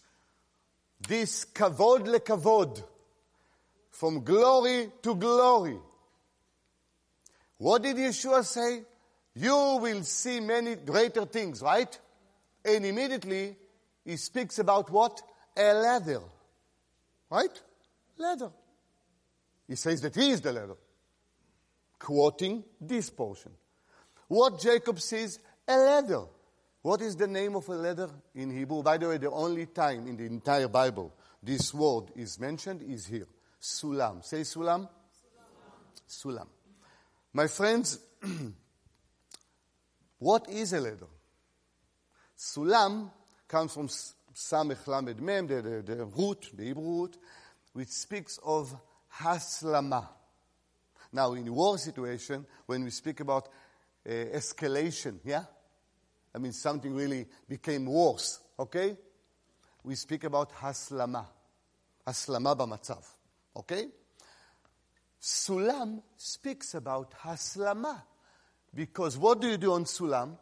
[1.07, 2.83] this kavod lekavod,
[3.91, 5.79] from glory to glory.
[7.59, 8.83] What did Yeshua say?
[9.35, 11.99] You will see many greater things, right?
[12.65, 13.57] And immediately
[14.05, 15.21] he speaks about what?
[15.57, 16.21] A ladder.
[17.31, 17.63] Right?
[18.17, 18.51] Ladder.
[19.67, 20.77] He says that he is the ladder.
[21.99, 23.53] Quoting this portion.
[24.29, 26.25] What Jacob says, a ladder.
[26.83, 28.83] What is the name of a letter in Hebrew?
[28.83, 31.13] By the way, the only time in the entire Bible
[31.43, 33.27] this word is mentioned is here.
[33.61, 34.25] Sulam.
[34.25, 34.89] Say sulam.
[36.09, 36.47] Sulam.
[36.47, 36.47] sulam.
[37.33, 37.99] My friends,
[40.19, 41.07] what is a ladder?
[42.37, 43.11] Sulam
[43.47, 47.17] comes from Samech Lamed Mem, the, the, the root, the Hebrew root,
[47.73, 48.75] which speaks of
[49.21, 50.09] haslama.
[51.13, 53.49] Now, in war situation, when we speak about
[54.07, 55.45] uh, escalation, yeah?
[56.35, 58.97] I mean, something really became worse, okay?
[59.83, 61.27] We speak about haslama.
[62.07, 63.05] Haslama b'matzav,
[63.57, 63.87] okay?
[65.21, 68.03] Sulam speaks about haslama.
[68.75, 70.37] Because what do you do on Sulam?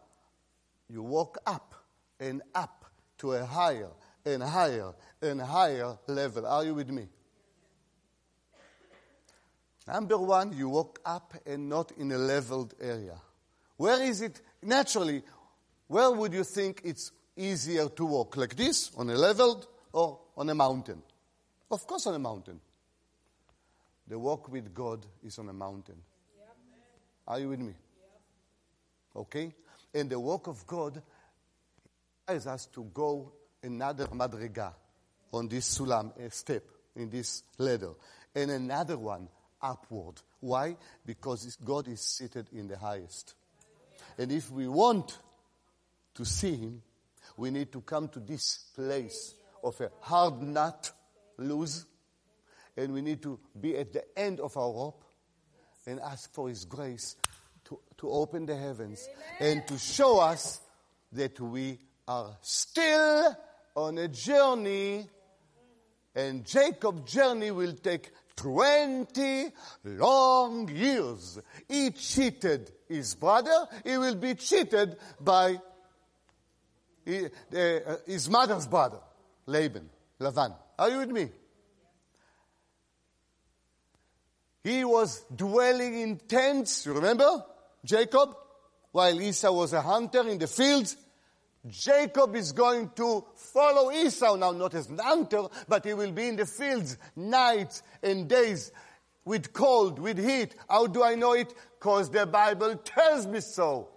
[0.88, 1.74] You walk up
[2.20, 2.84] and up
[3.18, 3.90] to a higher
[4.24, 6.46] and higher and higher level.
[6.46, 7.08] Are you with me?
[9.86, 13.20] Number one, you walk up and not in a leveled area.
[13.76, 14.40] Where is it?
[14.62, 15.22] Naturally,
[15.88, 18.36] where would you think it's easier to walk?
[18.36, 21.02] Like this, on a leveled, or on a mountain?
[21.70, 22.60] Of course, on a mountain.
[24.08, 25.96] The walk with God is on a mountain.
[27.26, 27.74] Are you with me?
[29.14, 29.52] Okay?
[29.94, 31.02] And the walk of God
[32.20, 33.32] requires us to go
[33.62, 34.72] another madriga
[35.32, 36.62] on this sulam, a step
[36.94, 37.92] in this ladder,
[38.34, 39.28] and another one
[39.60, 40.20] upward.
[40.40, 40.76] Why?
[41.04, 43.34] Because God is seated in the highest.
[44.18, 45.18] And if we want
[46.16, 46.82] to see Him,
[47.36, 50.90] we need to come to this place of a hard nut
[51.38, 51.86] Luz,
[52.76, 55.04] and we need to be at the end of our rope
[55.86, 57.16] and ask for His grace
[57.66, 59.08] to, to open the heavens
[59.40, 59.58] Amen.
[59.58, 60.60] and to show us
[61.12, 63.36] that we are still
[63.74, 65.06] on a journey,
[66.14, 69.50] and Jacob's journey will take 20
[69.84, 71.38] long years.
[71.68, 75.60] He cheated his brother, he will be cheated by
[77.06, 78.98] Uh, his mother's brother,
[79.46, 79.88] Laban,
[80.20, 80.56] Lavan.
[80.78, 81.28] Are you with me?
[84.64, 87.44] He was dwelling in tents, you remember?
[87.84, 88.36] Jacob?
[88.90, 90.96] While Esau was a hunter in the fields.
[91.68, 96.28] Jacob is going to follow Esau now, not as an hunter, but he will be
[96.28, 98.72] in the fields nights and days
[99.24, 100.54] with cold, with heat.
[100.68, 101.52] How do I know it?
[101.78, 103.88] Because the Bible tells me so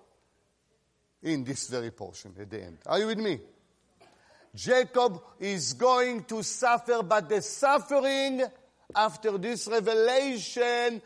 [1.24, 2.78] in this very portion at the end.
[2.86, 3.40] Are you with me?
[4.56, 8.44] Jacob is going to suffer, but the suffering
[8.96, 11.02] after this revelation,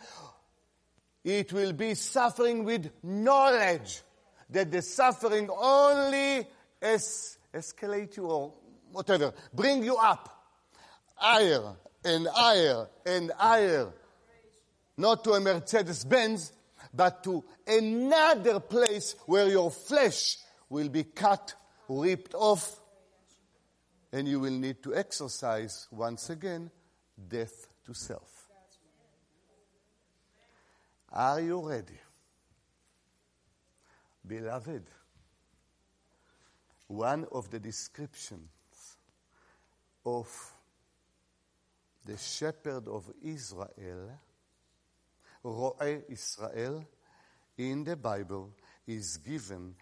[1.23, 4.01] it will be suffering with knowledge
[4.49, 6.47] that the suffering only
[6.81, 8.53] es- escalate you or
[8.91, 10.29] whatever, bring you up
[11.15, 13.91] higher and higher and higher.
[14.97, 16.53] Not to a Mercedes Benz,
[16.93, 20.37] but to another place where your flesh
[20.69, 21.53] will be cut,
[21.89, 22.79] ripped off,
[24.11, 26.69] and you will need to exercise once again
[27.27, 28.47] death to self.
[31.11, 31.99] Are you ready?
[34.25, 34.83] Beloved,
[36.87, 38.49] one of the descriptions
[40.05, 40.27] of
[42.05, 44.19] the shepherd of Israel,
[45.43, 45.75] Roe
[46.07, 46.85] Israel,
[47.57, 48.51] in the Bible
[48.87, 49.75] is given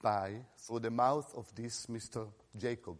[0.00, 2.26] by, through the mouth of this Mr.
[2.56, 2.96] Jacob.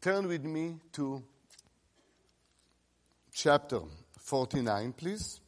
[0.00, 1.22] Turn with me to
[3.32, 3.80] chapter
[4.18, 5.40] 49, please,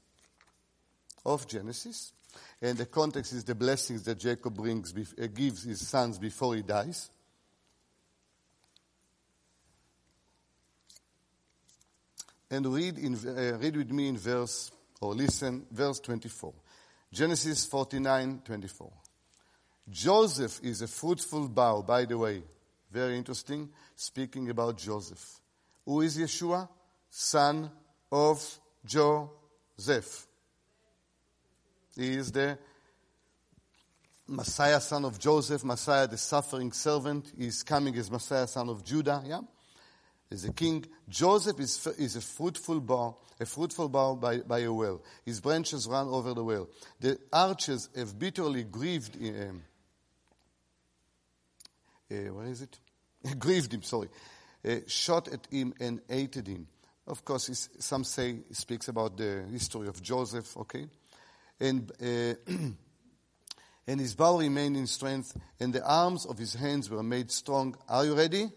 [1.24, 2.12] of Genesis.
[2.60, 6.62] And the context is the blessings that Jacob brings, uh, gives his sons before he
[6.62, 7.10] dies.
[12.50, 14.70] And read, in, uh, read with me in verse,
[15.04, 16.52] or listen, verse 24.
[17.12, 18.92] Genesis 49, 24.
[19.90, 22.42] Joseph is a fruitful bough, by the way.
[22.90, 25.40] Very interesting, speaking about Joseph.
[25.84, 26.68] Who is Yeshua?
[27.10, 27.70] Son
[28.10, 30.26] of Joseph.
[31.96, 32.58] He is the
[34.26, 37.32] Messiah, son of Joseph, Messiah, the suffering servant.
[37.38, 39.40] He is coming as Messiah, son of Judah, yeah?
[40.30, 40.84] As a king.
[41.08, 45.02] Joseph is, is a fruitful bough, a fruitful bough by, by a well.
[45.24, 46.68] His branches run over the well.
[47.00, 49.62] The archers have bitterly grieved him.
[52.10, 52.78] Uh, where is it?
[53.38, 54.08] grieved him, sorry.
[54.66, 56.66] Uh, shot at him and hated him.
[57.06, 60.86] Of course, some say he speaks about the history of Joseph, okay?
[61.60, 62.34] and, uh,
[63.86, 67.76] and his bow remained in strength, and the arms of his hands were made strong.
[67.88, 68.50] Are you ready?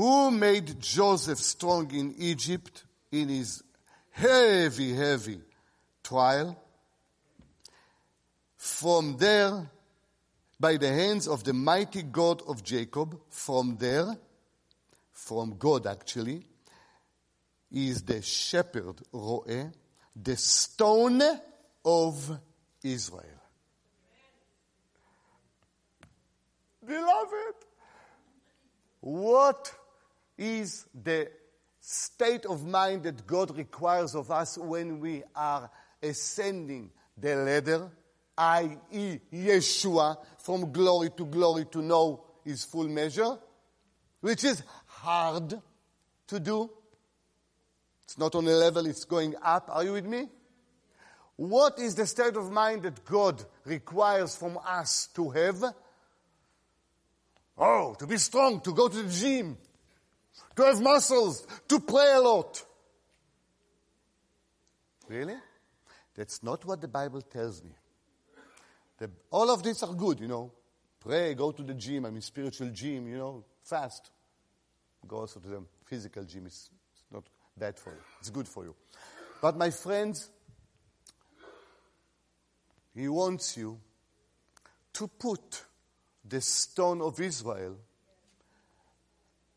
[0.00, 3.62] Who made Joseph strong in Egypt in his
[4.12, 5.42] heavy, heavy
[6.02, 6.58] trial?
[8.56, 9.70] From there,
[10.58, 14.16] by the hands of the mighty God of Jacob, from there,
[15.12, 16.46] from God actually,
[17.70, 19.44] is the shepherd Roe
[20.16, 21.20] the stone
[21.84, 22.40] of
[22.82, 23.42] Israel.
[26.86, 27.54] Beloved,
[29.02, 29.74] what
[30.40, 31.30] is the
[31.80, 35.70] state of mind that God requires of us when we are
[36.02, 37.90] ascending the ladder,
[38.38, 43.36] i.e., Yeshua, from glory to glory to know his full measure,
[44.22, 45.60] which is hard
[46.26, 46.70] to do.
[48.04, 49.68] It's not on a level, it's going up.
[49.70, 50.26] Are you with me?
[51.36, 55.64] What is the state of mind that God requires from us to have?
[57.58, 59.58] Oh, to be strong, to go to the gym,
[60.56, 62.64] to have muscles, to pray a lot.
[65.08, 65.36] Really?
[66.14, 67.70] That's not what the Bible tells me.
[68.98, 70.52] The, all of these are good, you know.
[71.00, 74.10] Pray, go to the gym, I mean spiritual gym, you know, fast.
[75.08, 77.24] Go also to the physical gym, it's, it's not
[77.56, 78.74] bad for you, it's good for you.
[79.40, 80.28] But my friends,
[82.94, 83.80] he wants you
[84.92, 85.64] to put
[86.22, 87.78] the stone of Israel,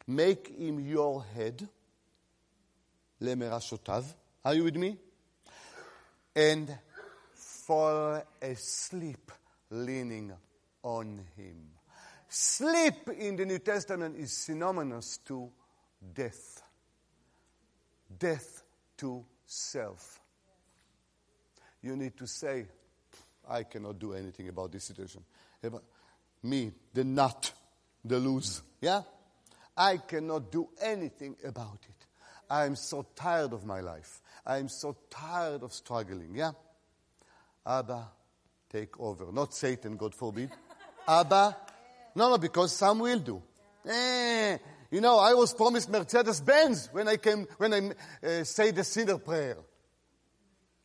[0.08, 1.68] make him your head,
[3.22, 4.04] lemerashotav.
[4.46, 4.98] Are you with me?
[6.36, 6.76] And
[7.34, 9.32] fall asleep
[9.70, 10.34] leaning
[10.84, 11.70] on him.
[12.28, 15.50] Sleep in the New Testament is synonymous to
[16.14, 16.64] death.
[18.18, 18.64] Death
[18.98, 20.20] to self.
[21.82, 22.66] You need to say,
[23.48, 25.24] I cannot do anything about this situation.
[26.42, 27.52] Me, the nut,
[28.04, 28.62] the Luz.
[28.82, 29.02] Yeah?
[29.76, 32.06] I cannot do anything about it.
[32.50, 34.22] I am so tired of my life.
[34.46, 36.36] I am so tired of struggling.
[36.36, 36.52] Yeah?
[37.66, 38.12] Abba,
[38.70, 39.32] take over.
[39.32, 40.52] Not Satan, God forbid.
[41.08, 41.58] Abba,
[42.16, 43.42] no, no, because some will do.
[43.88, 44.58] Eh,
[44.92, 48.84] you know, I was promised Mercedes Benz when I came, when I uh, say the
[48.84, 49.58] sinner prayer.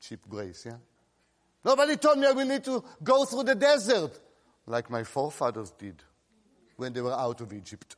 [0.01, 0.77] Cheap grace, yeah?
[1.65, 4.19] Nobody told me I will need to go through the desert
[4.67, 6.03] like my forefathers did
[6.77, 7.97] when they were out of Egypt.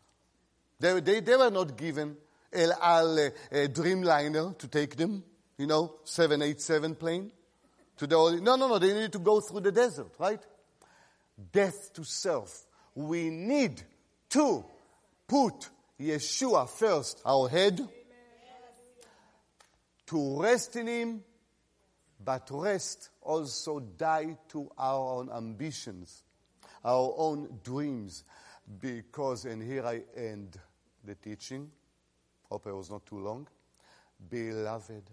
[0.81, 2.17] They, they, they were not given
[2.53, 5.23] uh, Dreamliner to take them,
[5.59, 7.31] you know, 787 plane.
[7.99, 10.41] To the, no, no, no, they need to go through the desert, right?
[11.53, 12.67] Death to self.
[12.95, 13.83] We need
[14.31, 14.65] to
[15.29, 15.69] put
[16.01, 17.81] Yeshua first, our head,
[20.07, 21.23] to rest in Him,
[22.25, 26.25] but rest also die to our own ambitions
[26.85, 28.25] our own dreams.
[28.81, 30.57] Because, and here I end
[31.05, 31.71] the teaching.
[32.49, 33.47] Hope I was not too long.
[34.29, 35.11] Beloved,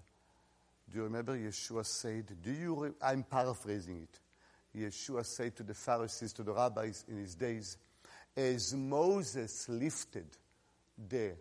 [0.89, 4.19] do you remember Yeshua said, do you, re- I'm paraphrasing it.
[4.77, 7.77] Yeshua said to the Pharisees, to the rabbis in his days,
[8.35, 10.27] as Moses lifted
[11.09, 11.35] the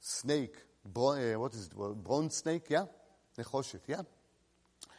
[0.00, 2.86] snake, bron- uh, what is it, bronze snake, yeah?
[3.38, 4.02] Nechoshet, yeah?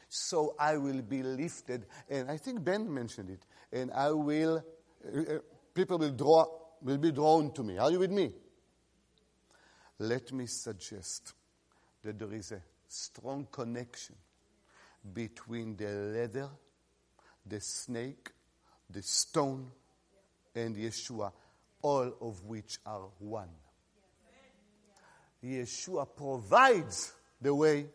[0.09, 4.63] So I will be lifted, and I think Ben mentioned it and I will,
[5.05, 5.39] uh, uh,
[5.73, 6.45] people will, draw,
[6.81, 7.77] will be drawn to me.
[7.77, 8.31] Are you with me?
[9.99, 11.33] Let me suggest
[12.03, 14.15] that there is a strong connection
[15.13, 16.49] between the leather,
[17.45, 18.29] the snake,
[18.89, 19.71] the stone,
[20.55, 21.31] and Yeshua,
[21.81, 23.49] all of which are one.
[25.43, 27.85] Yeshua provides the way.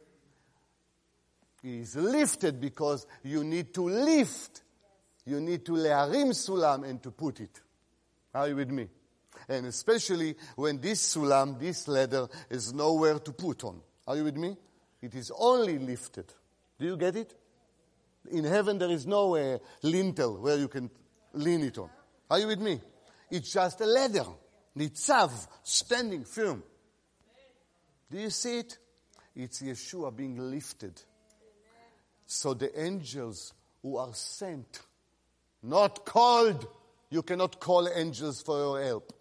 [1.62, 4.62] He is lifted because you need to lift
[5.24, 7.60] you need to leharim sulam and to put it.
[8.34, 8.88] Are you with me?
[9.48, 13.80] And especially when this sulam, this ladder, is nowhere to put on.
[14.06, 14.56] Are you with me?
[15.00, 16.32] It is only lifted.
[16.78, 17.34] Do you get it?
[18.30, 20.90] In heaven, there is no uh, lintel where you can
[21.32, 21.90] lean it on.
[22.30, 22.80] Are you with me?
[23.30, 24.26] It's just a ladder.
[24.76, 25.30] Nitzav,
[25.62, 26.62] standing firm.
[28.10, 28.78] Do you see it?
[29.34, 31.00] It's Yeshua being lifted.
[32.26, 34.80] So the angels who are sent
[35.62, 36.66] not called.
[37.10, 39.12] You cannot call angels for your help.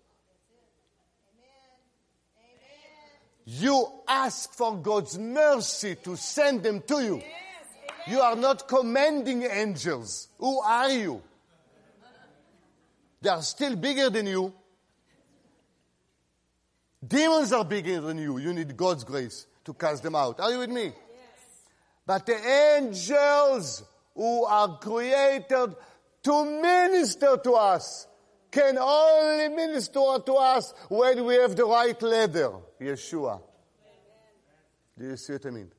[3.54, 7.22] You ask for God's mercy to send them to you.
[8.08, 10.30] You are not commanding angels.
[10.38, 11.22] Who are you?
[13.22, 14.54] They are still bigger than you.
[17.06, 18.38] Demons are bigger than you.
[18.38, 20.40] You need God's grace to cast them out.
[20.40, 20.86] Are you with me?
[20.86, 20.94] Yes.
[22.06, 22.38] But the
[22.78, 23.84] angels
[24.16, 25.76] who are created
[26.24, 28.08] to minister to us
[28.52, 33.42] can only minister to us when we have the right leather, Yeshua.
[34.98, 35.72] Do you see what I mean?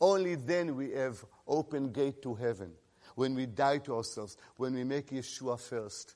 [0.00, 2.72] Only then we have open gate to heaven.
[3.14, 6.14] When we die to ourselves, when we make Yeshua first,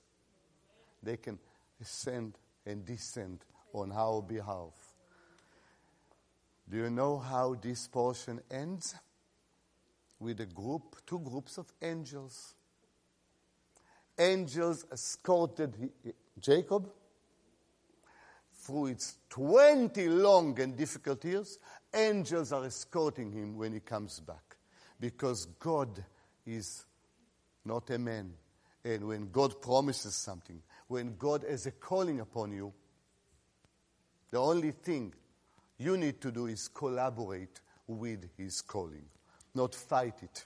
[1.02, 1.38] they can
[1.80, 3.40] ascend and descend
[3.72, 4.72] on our behalf.
[6.68, 8.94] Do you know how this portion ends?
[10.18, 12.54] with a group, two groups of angels.
[14.18, 15.90] Angels escorted
[16.40, 16.88] Jacob
[18.52, 21.58] through its 20 long and difficult years.
[21.92, 24.56] Angels are escorting him when he comes back
[24.98, 26.04] because God
[26.46, 26.84] is
[27.64, 28.32] not a man.
[28.84, 32.72] And when God promises something, when God has a calling upon you,
[34.30, 35.12] the only thing
[35.78, 39.04] you need to do is collaborate with His calling,
[39.54, 40.44] not fight it.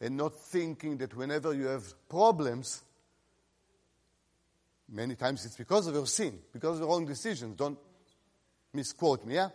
[0.00, 2.82] And not thinking that whenever you have problems,
[4.88, 7.56] many times it's because of your sin, because of wrong decisions.
[7.56, 7.78] Don't
[8.72, 9.48] misquote me, yeah?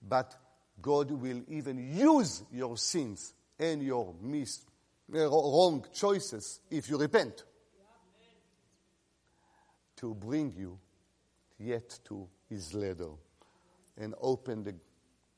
[0.00, 0.34] But
[0.80, 4.64] God will even use your sins and your mis-
[5.12, 7.44] uh, wrong choices if you repent
[9.96, 10.78] to bring you
[11.58, 13.10] yet to his ladder
[13.96, 14.74] and open the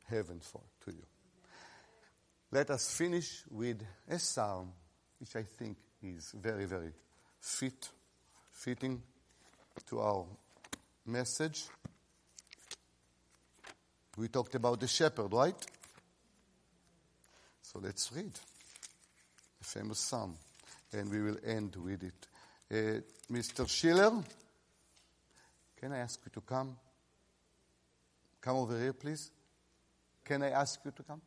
[0.05, 1.07] heaven for to you.
[2.53, 4.73] Let us finish with a psalm
[5.19, 6.93] which I think is very, very
[7.41, 7.89] fit,
[8.53, 9.03] fitting
[9.89, 10.25] to our
[11.07, 11.65] message.
[14.17, 15.55] We talked about the shepherd, right?
[17.63, 20.37] So let's read the famous psalm,
[20.93, 22.27] and we will end with it.
[22.71, 23.01] Uh,
[23.33, 23.69] Mr.
[23.69, 24.13] Schiller,
[25.81, 26.77] can I ask you to come?
[28.41, 29.31] Come over here, please.
[30.25, 31.21] Can I ask you to come?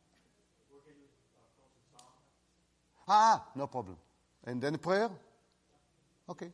[3.06, 3.96] Ah, no problem.
[4.44, 5.10] And then prayer?
[6.28, 6.50] Okay,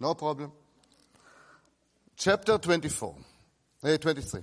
[0.00, 0.52] no problem.
[2.20, 3.14] Chapter 24,
[3.84, 4.40] uh, 23.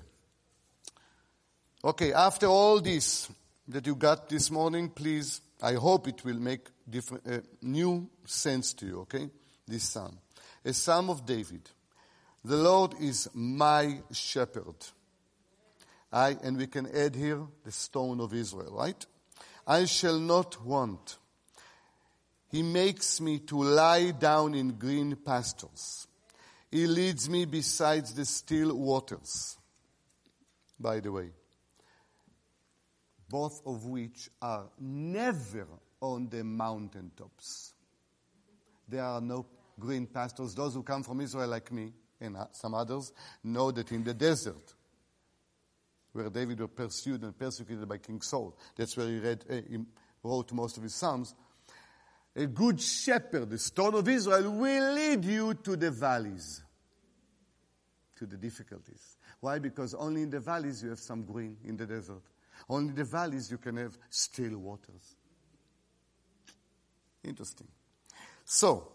[1.83, 3.29] Okay, after all this
[3.67, 8.85] that you got this morning, please, I hope it will make uh, new sense to
[8.85, 9.29] you, okay?
[9.67, 10.17] This psalm.
[10.63, 11.69] A psalm of David.
[12.45, 14.77] The Lord is my shepherd.
[16.13, 19.05] I, and we can add here the stone of Israel, right?
[19.67, 21.17] I shall not want.
[22.49, 26.07] He makes me to lie down in green pastures.
[26.75, 29.57] He leads me beside the still waters.
[30.77, 31.29] By the way,
[33.29, 35.67] both of which are never
[36.01, 37.73] on the mountaintops.
[38.89, 39.45] There are no
[39.79, 40.53] green pastures.
[40.53, 44.73] Those who come from Israel, like me, and some others know that in the desert,
[46.11, 49.77] where David was pursued and persecuted by King Saul, that's where he, read, uh, he
[50.21, 51.35] wrote most of his Psalms.
[52.35, 56.63] A good shepherd, the stone of Israel, will lead you to the valleys,
[58.17, 59.17] to the difficulties.
[59.39, 59.59] Why?
[59.59, 62.23] Because only in the valleys you have some green in the desert.
[62.69, 65.15] Only the valleys you can have still waters.
[67.23, 67.67] Interesting.
[68.45, 68.87] So,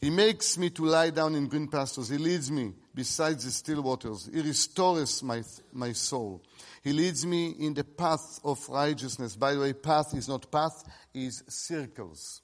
[0.00, 2.08] he makes me to lie down in green pastures.
[2.08, 4.28] He leads me beside the still waters.
[4.32, 6.42] He restores my, my soul.
[6.82, 9.36] He leads me in the path of righteousness.
[9.36, 12.42] By the way, path is not path, is circles.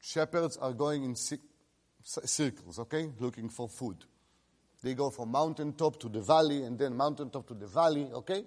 [0.00, 1.14] Shepherds are going in
[2.08, 3.10] circles, okay?
[3.18, 4.04] Looking for food.
[4.82, 8.44] They go from mountaintop to the valley and then mountaintop to the valley, okay?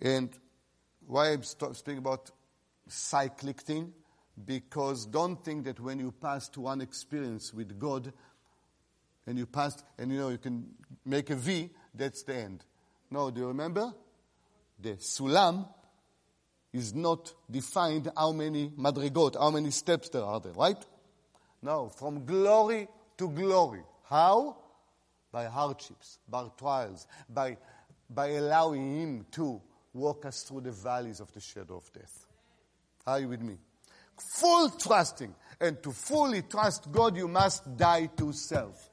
[0.00, 0.30] And
[1.06, 2.30] why I'm speaking about
[2.88, 3.92] cyclic thing?
[4.44, 8.12] because don't think that when you pass to one experience with God
[9.26, 10.66] and you pass and you know you can
[11.04, 12.64] make a V, that's the end.
[13.10, 13.92] No, do you remember?
[14.78, 15.66] The sulam
[16.76, 20.84] is not defined how many madrigot, how many steps there are there, right?
[21.62, 23.82] No, from glory to glory.
[24.04, 24.56] How?
[25.32, 27.56] By hardships, by trials, by,
[28.08, 29.60] by allowing Him to
[29.92, 32.26] walk us through the valleys of the shadow of death.
[33.06, 33.58] Are you with me?
[34.18, 35.34] full trusting.
[35.60, 38.90] And to fully trust God, you must die to self.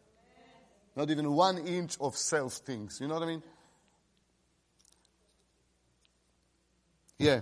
[0.95, 2.99] Not even one inch of self things.
[3.01, 3.43] You know what I mean?
[7.17, 7.41] Yeah.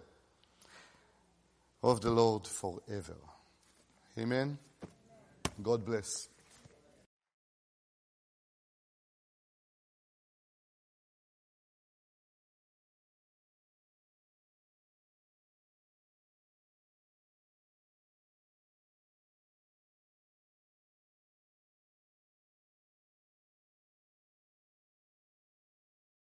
[1.83, 3.17] of the Lord forever.
[4.17, 4.57] Amen.
[5.61, 6.30] God bless.